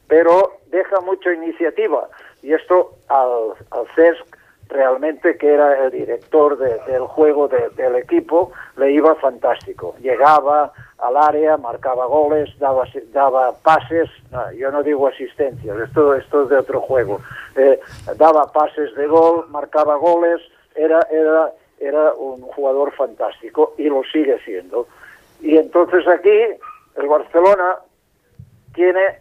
[0.07, 2.07] Pero deja mucha iniciativa
[2.41, 4.35] y esto al, al CESC
[4.69, 9.95] realmente que era el director del juego del equipo le iba fantástico.
[9.99, 14.09] Llegaba, al área, marcaba goles, daba, daba pases,
[14.57, 17.19] yo no digo asistencias, esto, esto es de otro juego,
[17.55, 17.79] eh,
[18.17, 20.41] daba pases de gol, marcaba goles,
[20.73, 24.87] era, era, era un jugador fantástico y lo sigue siendo.
[25.45, 26.57] Y entonces aquí
[26.95, 27.75] el Barcelona
[28.73, 29.19] tiene,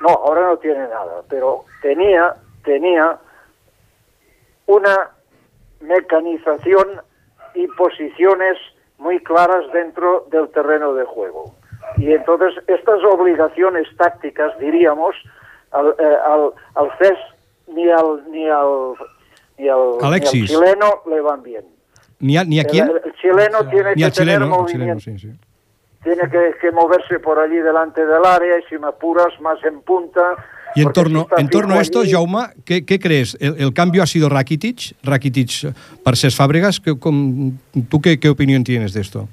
[0.00, 3.18] no, ahora no tiene nada, pero tenía, tenía
[4.66, 5.10] una
[5.80, 7.00] mecanización
[7.54, 8.56] y posiciones
[8.98, 11.56] muy claras dentro del terreno de juego.
[11.96, 15.16] Y entonces estas obligaciones tácticas, diríamos,
[15.72, 17.18] al, eh, al, CES
[17.66, 18.94] ni al, ni al,
[19.58, 21.64] ni al, chileno le van bien.
[22.20, 22.88] ¿Ni a, ni a quién?
[22.88, 25.10] El, chileno tiene que tener movimiento.
[26.08, 29.82] Tiene que, que, moverse por allí delante del área y si me apuras más en
[29.82, 30.36] punta
[30.74, 33.36] y en torno, en torno a esto, Jauma, ¿qué, qué crees?
[33.40, 34.96] ¿El, cambio ha sido Rakitic?
[35.02, 36.80] Rakitic para Ses Fábregas.
[36.80, 39.28] ¿Tú qué, qué, opinión tienes de esto?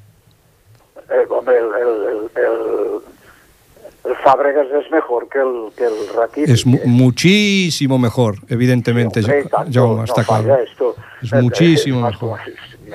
[1.10, 6.50] Eh, hombre, el, el, Fábregas es mejor que el, que el Rakitic.
[6.50, 9.32] Es muchísimo mejor, evidentemente, sí,
[9.72, 10.58] Jauma, está claro.
[10.58, 12.40] Esto, es muchísimo mejor.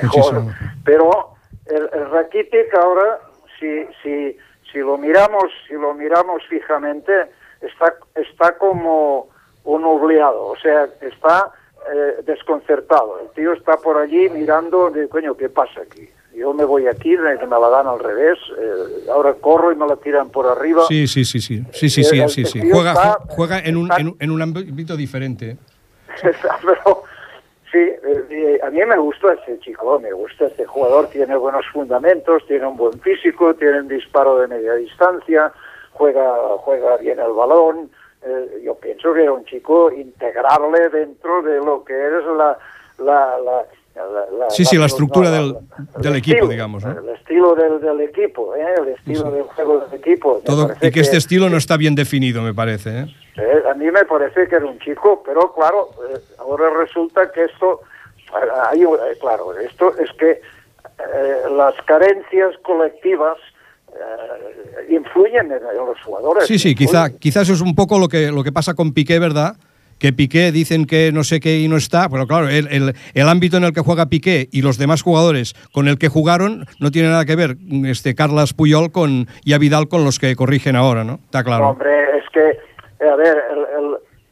[0.02, 0.44] mejor.
[0.84, 1.34] Pero
[1.66, 3.29] el, el Rakitic ahora,
[3.60, 4.36] si, si,
[4.72, 7.12] si lo miramos, si lo miramos fijamente
[7.60, 9.28] está, está como,
[9.64, 11.52] un obligado, o sea, está
[11.92, 13.20] eh, desconcertado.
[13.20, 16.08] El tío está por allí mirando, de, coño, ¿qué pasa aquí?
[16.34, 19.96] Yo me voy aquí, me la dan al revés, eh, ahora corro y me la
[19.96, 20.84] tiran por arriba.
[20.88, 22.70] Sí, sí, sí, sí, sí, sí, sí, sí, sí.
[22.70, 25.58] Juega, juega en, un, en, un ámbito diferente.
[26.22, 27.02] Pero,
[27.70, 32.46] sí, eh, a mí me gusta ese chico, me gusta este jugador, tiene buenos fundamentos,
[32.46, 35.52] tiene un buen físico, tiene un disparo de media distancia,
[35.92, 37.90] juega, juega bien el balón,
[38.22, 42.58] eh, yo pienso que era un chico integrable dentro de lo que es la,
[42.98, 43.64] la, la
[44.50, 45.56] sí, sí, la estructura del,
[45.98, 46.84] del equipo, digamos.
[46.84, 48.64] El estilo del, del equipo, ¿eh?
[48.78, 50.42] el estilo del juego del equipo.
[50.44, 52.90] Todo, y que, este estilo no está bien definido, me parece.
[52.90, 53.14] ¿eh?
[53.36, 53.62] ¿eh?
[53.70, 57.80] a mí me parece que era un chico, pero claro, eh, ahora resulta que esto,
[58.70, 58.84] hay,
[59.20, 60.40] claro, esto es que
[61.56, 63.38] las carencias colectivas
[64.88, 66.46] influyen en, los jugadores.
[66.46, 69.18] Sí, sí, quizá, quizás eso es un poco lo que, lo que pasa con Piqué,
[69.18, 69.56] ¿verdad?
[70.00, 73.58] Que Piqué dicen que no sé qué y no está, pero claro, el, el, ámbito
[73.58, 77.10] en el que juega Piqué y los demás jugadores con el que jugaron no tiene
[77.10, 81.04] nada que ver este Carlas Puyol con, y a Vidal con los que corrigen ahora,
[81.04, 81.20] ¿no?
[81.24, 81.68] Está claro.
[81.68, 83.36] hombre, es que, a ver,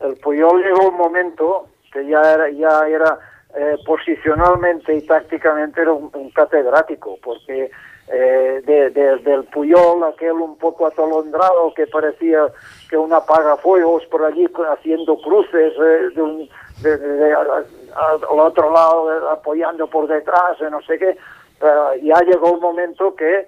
[0.01, 3.19] el, Puyol llegó un momento que ya era, ya era
[3.57, 7.71] eh, posicionalmente y tácticamente era un catedrático, porque
[8.11, 12.47] eh, de, del Puyol, aquel un poco atolondrado que parecía
[12.89, 16.49] que un apagafuegos por allí haciendo cruces eh, de un,
[17.95, 21.17] al otro lado eh, apoyando por detrás, no sé qué.
[22.03, 23.47] ya llegó un momento que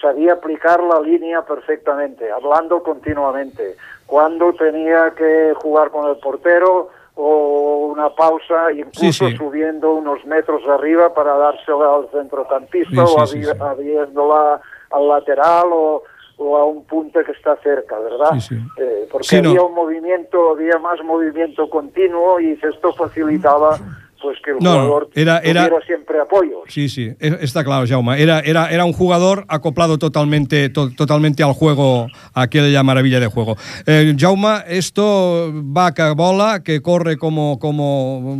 [0.00, 3.76] sabía aplicar la línea perfectamente, hablando continuamente.
[4.06, 11.12] Cuando tenía que jugar con el portero, o una pausa, incluso subiendo unos metros arriba
[11.12, 16.02] para dársela al centrocampista o abriéndola al lateral o,
[16.42, 18.38] o, a un punto que está cerca, ¿verdad?
[18.76, 23.78] Eh, porque había un movimiento, había más movimiento continuo y esto facilitaba
[24.22, 26.62] pues que el jugador era, era, siempre apoyo.
[26.68, 28.22] Sí, sí, e, está claro, Jaume.
[28.22, 33.56] Era, era, era un jugador acoplado totalmente, totalmente al juego, a aquella maravilla de juego.
[33.86, 38.36] Eh, Jaume, esto va que bola, que corre como, como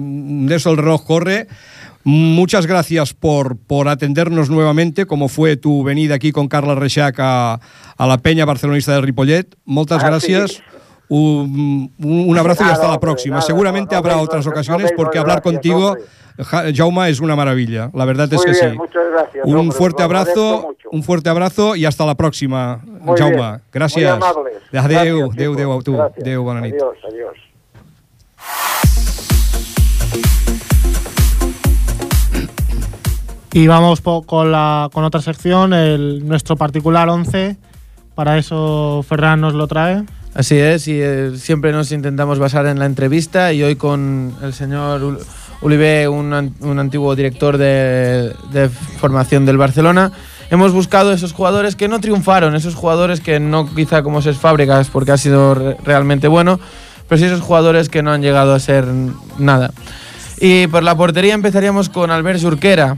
[0.46, 1.48] de eso el reloj corre.
[2.04, 7.60] Muchas gracias por, por atendernos nuevamente, como fue tu venida aquí con Carla Reixac a,
[7.96, 9.54] a la Peña Barcelonista de Ripollet.
[9.64, 10.62] Muchas ah, gracias.
[11.08, 13.42] Un, abrazo y hasta la próxima.
[13.42, 15.94] Seguramente habrá otras ocasiones porque hablar contigo,
[16.74, 17.90] Jauma, es una maravilla.
[17.92, 18.66] La verdad es que sí.
[19.44, 22.80] Un fuerte abrazo, un fuerte abrazo y hasta la próxima,
[23.16, 23.60] Jauma.
[23.70, 24.18] Gracias.
[24.72, 26.00] Adeu, adeu, adeu, a tu.
[26.00, 27.36] Adeu, Adiós, adiós.
[33.52, 37.56] Y vamos con, la, con otra sección, el, nuestro particular 11.
[38.14, 40.04] Para eso Ferran nos lo trae.
[40.34, 44.54] Así es, y eh, siempre nos intentamos basar en la entrevista y hoy con el
[44.54, 45.18] señor
[45.60, 48.34] Ulibe, un, antiguo director de,
[48.98, 50.10] formación del Barcelona,
[50.50, 54.88] hemos buscado esos jugadores que no triunfaron, esos jugadores que no quizá como ses fábricas
[54.88, 56.58] porque ha sido realmente bueno,
[57.08, 58.86] pero sí esos jugadores que no han llegado a ser
[59.38, 59.70] nada.
[60.40, 62.96] Y por la portería empezaríamos con Albert Jurquera,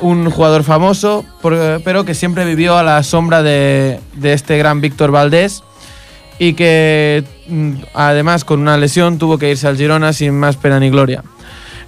[0.00, 5.62] un jugador famoso, pero que siempre vivió a la sombra de, este gran Víctor Valdés
[6.38, 10.78] y que mm, además con una lesión tuvo que irse al Girona sin más pena
[10.78, 11.22] ni gloria.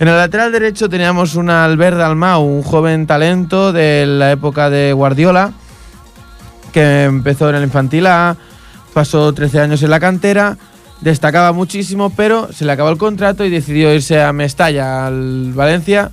[0.01, 4.93] En el lateral derecho teníamos un Albert Dalmau, un joven talento de la época de
[4.93, 5.53] Guardiola,
[6.73, 8.37] que empezó en el infantil A,
[8.95, 10.57] pasó 13 años en la cantera,
[11.01, 16.11] destacaba muchísimo, pero se le acabó el contrato y decidió irse a Mestalla, al Valencia,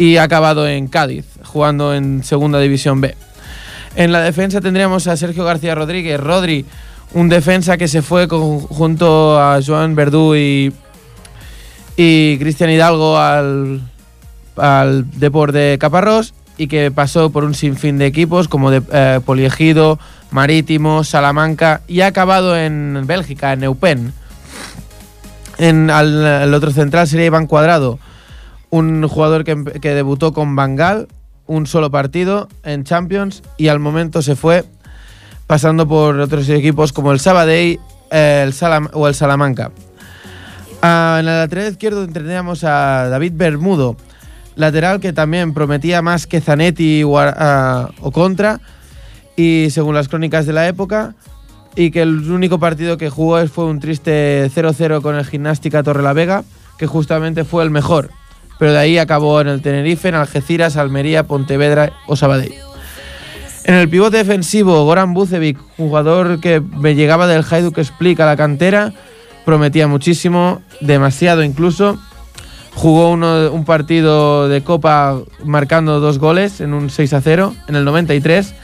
[0.00, 3.14] y ha acabado en Cádiz, jugando en Segunda División B.
[3.96, 6.64] En la defensa tendríamos a Sergio García Rodríguez, Rodri,
[7.12, 10.72] un defensa que se fue junto a Joan Verdú y,
[11.98, 13.82] y Cristian Hidalgo al,
[14.56, 19.20] al Deport de Caparrós y que pasó por un sinfín de equipos como de eh,
[19.22, 19.98] Poliegido,
[20.30, 24.14] Marítimo, Salamanca y ha acabado en Bélgica, en Neupen.
[25.58, 27.98] En el otro central sería Iván Cuadrado,
[28.70, 31.08] un jugador que, debutó con Bangal,
[31.46, 34.64] un solo partido en Champions y al momento se fue
[35.46, 38.54] pasando por otros equipos como el Sabadell el
[38.92, 39.72] o el Salamanca.
[40.82, 43.96] En el lateral izquierdo teníamos a David Bermudo,
[44.54, 47.18] lateral que también prometía más que Zanetti o,
[48.00, 48.60] o Contra,
[49.36, 51.14] y según las crónicas de la época,
[51.76, 56.44] y que el único partido que jugó fue un triste 0-0 con el Gimnástica Torrelavega,
[56.78, 58.10] que justamente fue el mejor,
[58.60, 62.52] pero de ahí acabó en el Tenerife, en Algeciras, Almería, Pontevedra o Sabadell.
[63.64, 68.36] En el pivote defensivo, Goran Bucevic, jugador que me llegaba del Hajduk Split a la
[68.36, 68.92] cantera,
[69.46, 71.98] prometía muchísimo, demasiado incluso.
[72.74, 77.84] Jugó un partido de Copa marcando dos goles en un 6 a 0 en el
[77.86, 78.54] 93.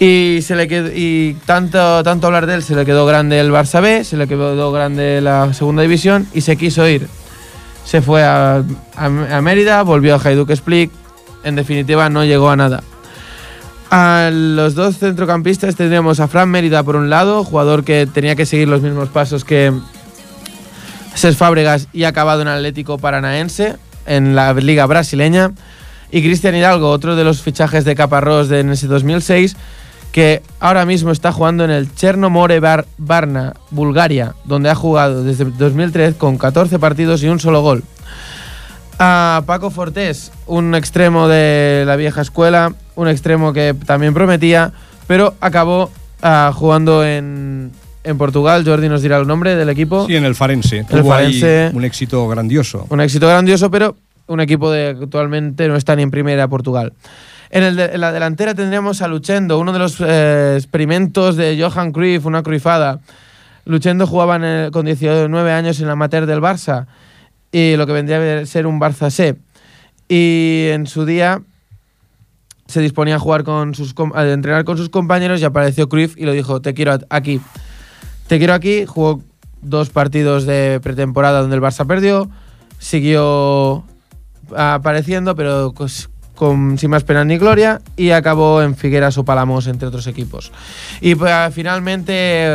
[0.00, 3.80] Y, se le y tanto, tanto hablar de él, se le quedó grande el Barça
[3.80, 7.08] B, se le quedó grande la segunda división y se quiso ir.
[7.84, 8.62] Se fue a,
[8.96, 10.90] a, Mérida, volvió a Hajduk Split.
[11.42, 12.82] En definitiva, no llegó a nada.
[13.90, 18.46] A los dos centrocampistas tendríamos a Fran Mérida por un lado, jugador que tenía que
[18.46, 19.72] seguir los mismos pasos que
[21.14, 23.76] Cés Fábregas y acabado en Atlético Paranaense
[24.06, 25.52] en la liga brasileña.
[26.10, 29.56] Y Cristian Hidalgo, otro de los fichajes de Caparrós de en ese 2006,
[30.14, 35.44] que ahora mismo está jugando en el Chernomore Bar Varna, Bulgaria, donde ha jugado desde
[35.44, 37.82] 2003 con 14 partidos y un solo gol.
[39.00, 44.72] A Paco Fortés, un extremo de la vieja escuela, un extremo que también prometía,
[45.08, 45.90] pero acabó
[46.22, 47.72] uh, jugando en,
[48.04, 48.62] en, Portugal.
[48.64, 50.06] Jordi nos dirá el nombre del equipo.
[50.06, 50.78] Sí, en el Farense.
[50.78, 51.72] El Tuvo Farense.
[51.74, 52.86] un éxito grandioso.
[52.88, 53.96] Un éxito grandioso, pero
[54.28, 56.92] un equipo de que actualmente no está ni en primera Portugal.
[57.50, 61.60] En, el de, en, la delantera tendríamos a Luchendo, uno de los eh, experimentos de
[61.60, 63.00] Johan Cruyff, una cruifada.
[63.64, 64.38] Luchendo jugaba
[64.70, 66.86] con 19 años en la amateur del Barça
[67.50, 69.36] y lo que vendría a ser un Barça C.
[70.08, 71.40] Y en su día
[72.66, 76.24] se disponía a jugar con sus a entrenar con sus compañeros y apareció Cruyff y
[76.24, 77.40] lo dijo, "Te quiero aquí."
[78.26, 79.22] Te quiero aquí, jugó
[79.60, 82.30] dos partidos de pretemporada donde el Barça perdió,
[82.78, 83.84] siguió
[84.56, 89.66] apareciendo, pero pues, con, sin más pena ni gloria, y acabó en Figueras o Palamos,
[89.66, 90.52] entre otros equipos.
[91.00, 92.54] Y pues, finalmente,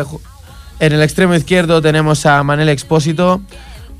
[0.79, 3.41] en el extremo izquierdo tenemos a Manel Expósito,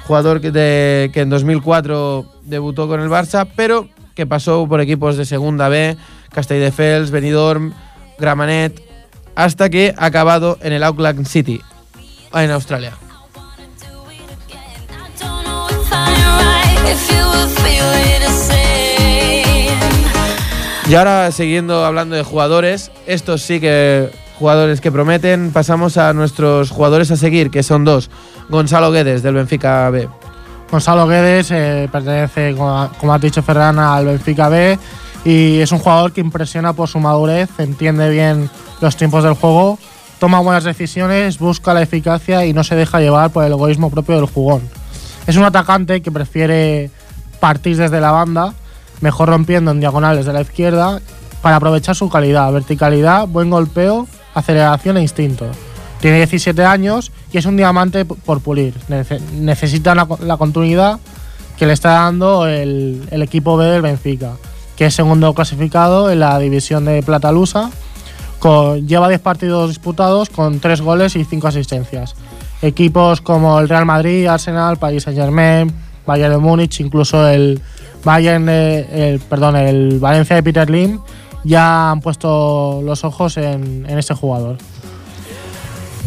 [0.05, 5.17] jugador que, de, que en 2004 debutó con el Barça, pero que pasó por equipos
[5.17, 5.95] de Segunda B,
[6.31, 7.73] Castelldefels, Benidorm,
[8.17, 8.81] Gramenet,
[9.35, 11.61] hasta que ha acabado en el Auckland City,
[12.33, 12.93] en Australia.
[20.89, 24.09] Y ahora, siguiendo hablando de jugadores, estos sí que
[24.39, 28.09] jugadores que prometen, pasamos a nuestros jugadores a seguir, que son dos.
[28.49, 30.09] Gonzalo Guedes, del Benfica B.
[30.71, 34.79] Gonzalo Guedes eh, pertenece, como, has dicho Ferran, al Benfica B
[35.25, 38.49] y es un jugador que impresiona por su madurez, entiende bien
[38.81, 39.77] los tiempos del juego,
[40.17, 44.15] toma buenas decisiones, busca la eficacia y no se deja llevar por el egoísmo propio
[44.15, 44.67] del jugón.
[45.27, 46.89] Es un atacante que prefiere
[47.39, 48.55] partir desde la banda,
[49.01, 51.01] mejor rompiendo en diagonales de la izquierda,
[51.41, 55.45] para aprovechar su calidad, verticalidad, buen golpeo, aceleración e instinto.
[56.01, 58.73] Tiene 17 años y es un diamante por pulir.
[59.33, 60.99] Necesita la, la continuidad
[61.57, 64.37] que le está dando el, el, equipo B del Benfica,
[64.77, 67.69] que es segundo clasificado en la división de Plata Lusa.
[68.39, 72.15] Con, lleva 10 partidos disputados con 3 goles y 5 asistencias.
[72.61, 75.73] Equipos como el Real Madrid, Arsenal, Paris Saint Germain,
[76.05, 77.61] Bayern de Múnich, incluso el
[78.03, 80.99] Bayern, el, perdón, el Valencia de Peter Lim,
[81.43, 84.57] ya han puesto los ojos en, en este jugador.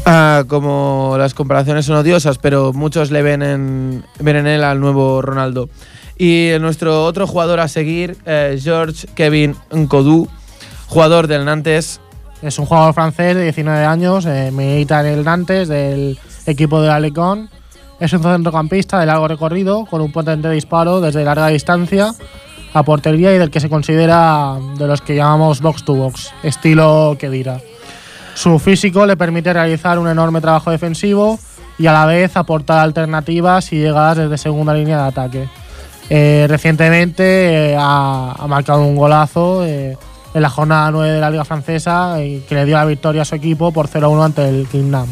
[0.05, 4.81] Ah, como las comparaciones son odiosas, pero muchos le ven en, ven en él al
[4.81, 5.69] nuevo Ronaldo.
[6.19, 10.29] Y nuestro otro jugador a seguir, eh, George Kevin Nkodu,
[10.89, 12.01] jugador del Nantes.
[12.43, 16.89] Es un jugador francés de 19 años, eh, milita en el Nantes, del equipo de
[16.89, 17.49] la Lecon.
[18.03, 22.13] Es un centrocampista de largo recorrido, con un potente disparo desde larga distancia
[22.75, 27.17] a portería y del que se considera de los que llamamos box to box, estilo
[27.17, 27.61] Kedira.
[28.35, 31.39] Su físico le permite realizar un enorme trabajo defensivo
[31.79, 35.49] y a la vez aportar alternativas y llegadas desde segunda línea de ataque.
[36.11, 39.97] Eh, recientemente eh, ha, marcado un golazo eh,
[40.35, 43.37] en la jornada 9 de la Liga Francesa que le dio la victoria a su
[43.37, 45.07] equipo por 0-1 ante el Kingnam.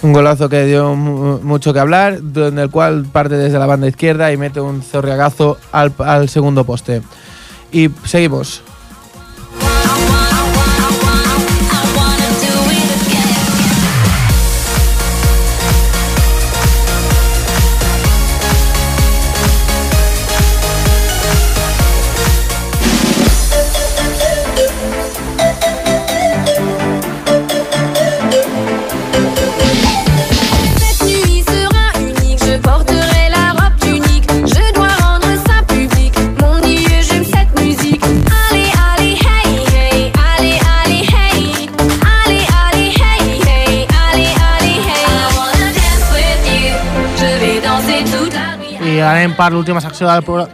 [0.00, 4.32] Un golazo que dio mucho que hablar, en el cual parte desde la banda izquierda
[4.32, 7.02] y mete un zorriagazo al, al segundo poste.
[7.72, 8.62] Y seguimos.
[49.36, 50.46] Para la última sección del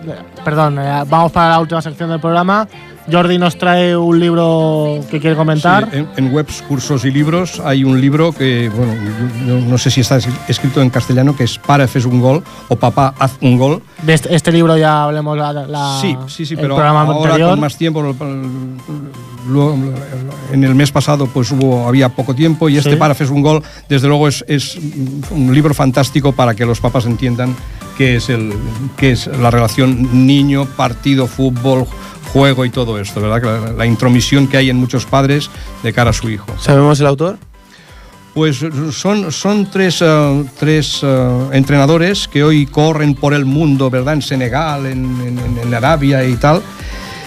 [0.44, 2.68] perdón, eh, vamos para la última sección del programa
[3.11, 5.88] Jordi nos trae un libro que quiere comentar.
[5.92, 9.76] Sí, en, en, webs, cursos y libros hay un libro que, bueno, yo, yo no
[9.78, 13.36] sé si está escrito en castellano, que es Para, fes un gol o Papá, haz
[13.42, 13.82] un gol.
[14.02, 17.28] De este, este libro ya hablemos la, la Sí, sí, sí, el pero programa ahora
[17.30, 17.50] anterior.
[17.50, 19.74] con más tiempo, lo-
[20.52, 22.96] en el mes pasado pues hubo, había poco tiempo y este Sí.
[22.96, 24.78] Para, fes un gol, desde luego es, es
[25.30, 27.55] un libro fantástico para que los papás entiendan
[27.98, 28.52] qué es, el,
[28.96, 31.86] qué es la relación niño, partido, fútbol,
[32.35, 33.43] juego y todo esto, ¿verdad?
[33.43, 35.49] La, la intromisión que hay en muchos padres
[35.82, 36.47] de cara a su hijo.
[36.61, 37.39] ¿Sabemos el autor?
[38.35, 38.59] Pues
[38.91, 44.14] son, son tres, eh, tres eh, entrenadores que hoy corren por el mundo, ¿verdad?
[44.14, 46.61] En Senegal, en, en- en Arabia y tal,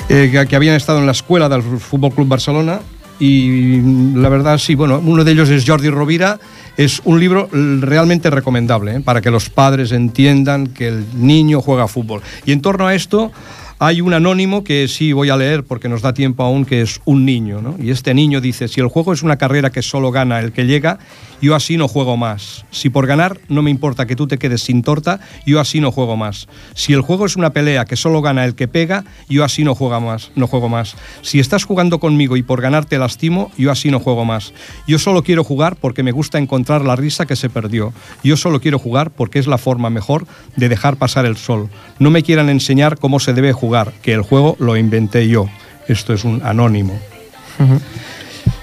[0.10, 2.82] eh, que, que habían estado en la escuela del Fútbol Club Barcelona.
[3.20, 3.80] Y
[4.16, 6.40] la verdad, sí, bueno, uno de ellos es Jordi Rovira.
[6.76, 9.00] Es un libro realmente recomendable ¿eh?
[9.00, 12.22] para que los padres entiendan que el niño juega fútbol.
[12.46, 13.32] Y en torno a esto,
[13.80, 17.00] hay un anónimo que sí voy a leer porque nos da tiempo aún, que es
[17.06, 17.76] un niño, ¿no?
[17.80, 20.66] Y este niño dice, si el juego es una carrera que solo gana el que
[20.66, 20.98] llega,
[21.42, 22.66] yo así no juego más.
[22.72, 25.92] Si por ganar no me importa que tú te quedes sin torta, yo así no
[25.92, 26.48] juego más.
[26.74, 29.76] Si el juego es una pelea que solo gana el que pega, yo así no
[29.76, 30.96] juego más, no juego más.
[31.22, 34.54] Si estás jugando conmigo y por ganar te lastimo, yo así no juego más.
[34.88, 37.94] Yo solo quiero jugar porque me gusta encontrar la risa que se perdió.
[38.24, 41.70] Yo solo quiero jugar porque es la forma mejor de dejar pasar el sol.
[42.00, 45.48] No me quieran enseñar cómo se debe jugar, que el juego lo inventé yo.
[45.88, 47.00] Esto es un anónimo.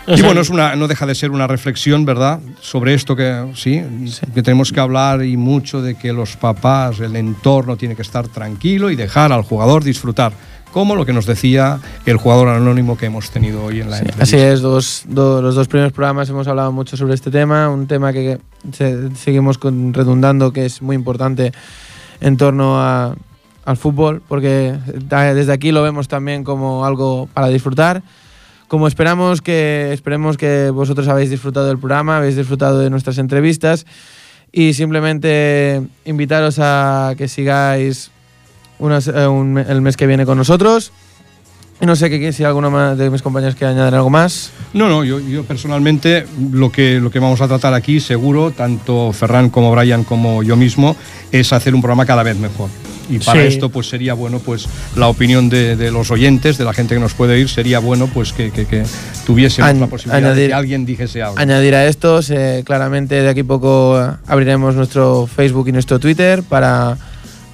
[0.06, 2.40] Y bueno, es una, no deja de ser una reflexión, ¿verdad?
[2.60, 3.82] Sobre esto que sí,
[4.34, 8.28] que tenemos que hablar y mucho de que los papás, el entorno tiene que estar
[8.28, 10.32] tranquilo y dejar al jugador disfrutar,
[10.72, 14.02] como lo que nos decía el jugador anónimo que hemos tenido hoy en la Sí,
[14.04, 14.22] entrevista.
[14.24, 17.86] así es, dos, do- los dos primeros programas hemos hablado mucho sobre este tema, un
[17.86, 18.38] tema que
[18.72, 21.52] se- seguimos con- redundando que es muy importante
[22.20, 23.14] en torno a-
[23.64, 24.74] al fútbol, porque
[25.08, 28.02] da- desde aquí lo vemos también como algo para disfrutar.
[28.68, 33.86] Como esperamos que esperemos que vosotros habéis disfrutado del programa, habéis disfrutado de nuestras entrevistas
[34.52, 38.10] y simplemente invitaros a que sigáis
[38.80, 40.92] eh, el mes que viene con nosotros.
[41.80, 44.52] Y no sé si alguno de mis compañeros quiere añadir algo más.
[44.72, 49.12] No, no, yo, yo personalmente lo que, lo que vamos a tratar aquí, seguro, tanto
[49.12, 50.96] Ferran como Brian como yo mismo,
[51.32, 52.70] es hacer un programa cada vez mejor.
[53.10, 53.46] Y para Sí.
[53.48, 57.00] esto pues sería bueno pues la opinión de, de los oyentes, de la gente que
[57.00, 58.84] nos puede ir, sería bueno pues que, que, que
[59.26, 61.38] tuviésemos Añ- la posibilidad de añadir- que alguien dijese algo.
[61.38, 65.98] Añadir a esto, se- claramente de aquí a poco eh, abriremos nuestro Facebook y nuestro
[65.98, 66.96] Twitter para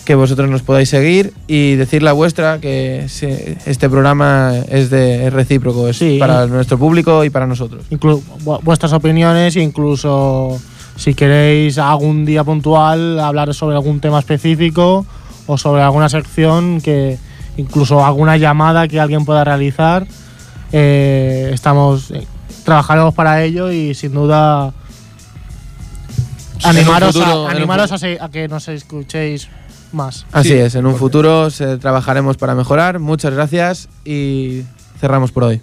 [0.05, 5.33] que vosotros nos podáis seguir y decir la vuestra, que este programa es, de, es
[5.33, 6.17] recíproco, es Sí.
[6.19, 7.85] para nuestro público y para nosotros.
[7.91, 10.59] inclu- vu- vuestras opiniones, incluso
[10.97, 15.07] si queréis algún día puntual hablar sobre algún tema específico
[15.51, 17.19] o sobre alguna sección que
[17.57, 20.07] incluso alguna llamada que alguien pueda realizar,
[20.73, 22.27] eh, estamos eh,
[22.65, 24.73] trabajaremos para ello y sin duda
[26.65, 29.49] animaros, futuro- a, animaros a, se- a que nos escuchéis
[29.93, 30.27] más.
[30.33, 32.99] Así Sí, es, en un futuro se, trabajaremos para mejorar.
[33.01, 34.63] Muchas gracias y
[35.01, 35.61] cerramos por hoy.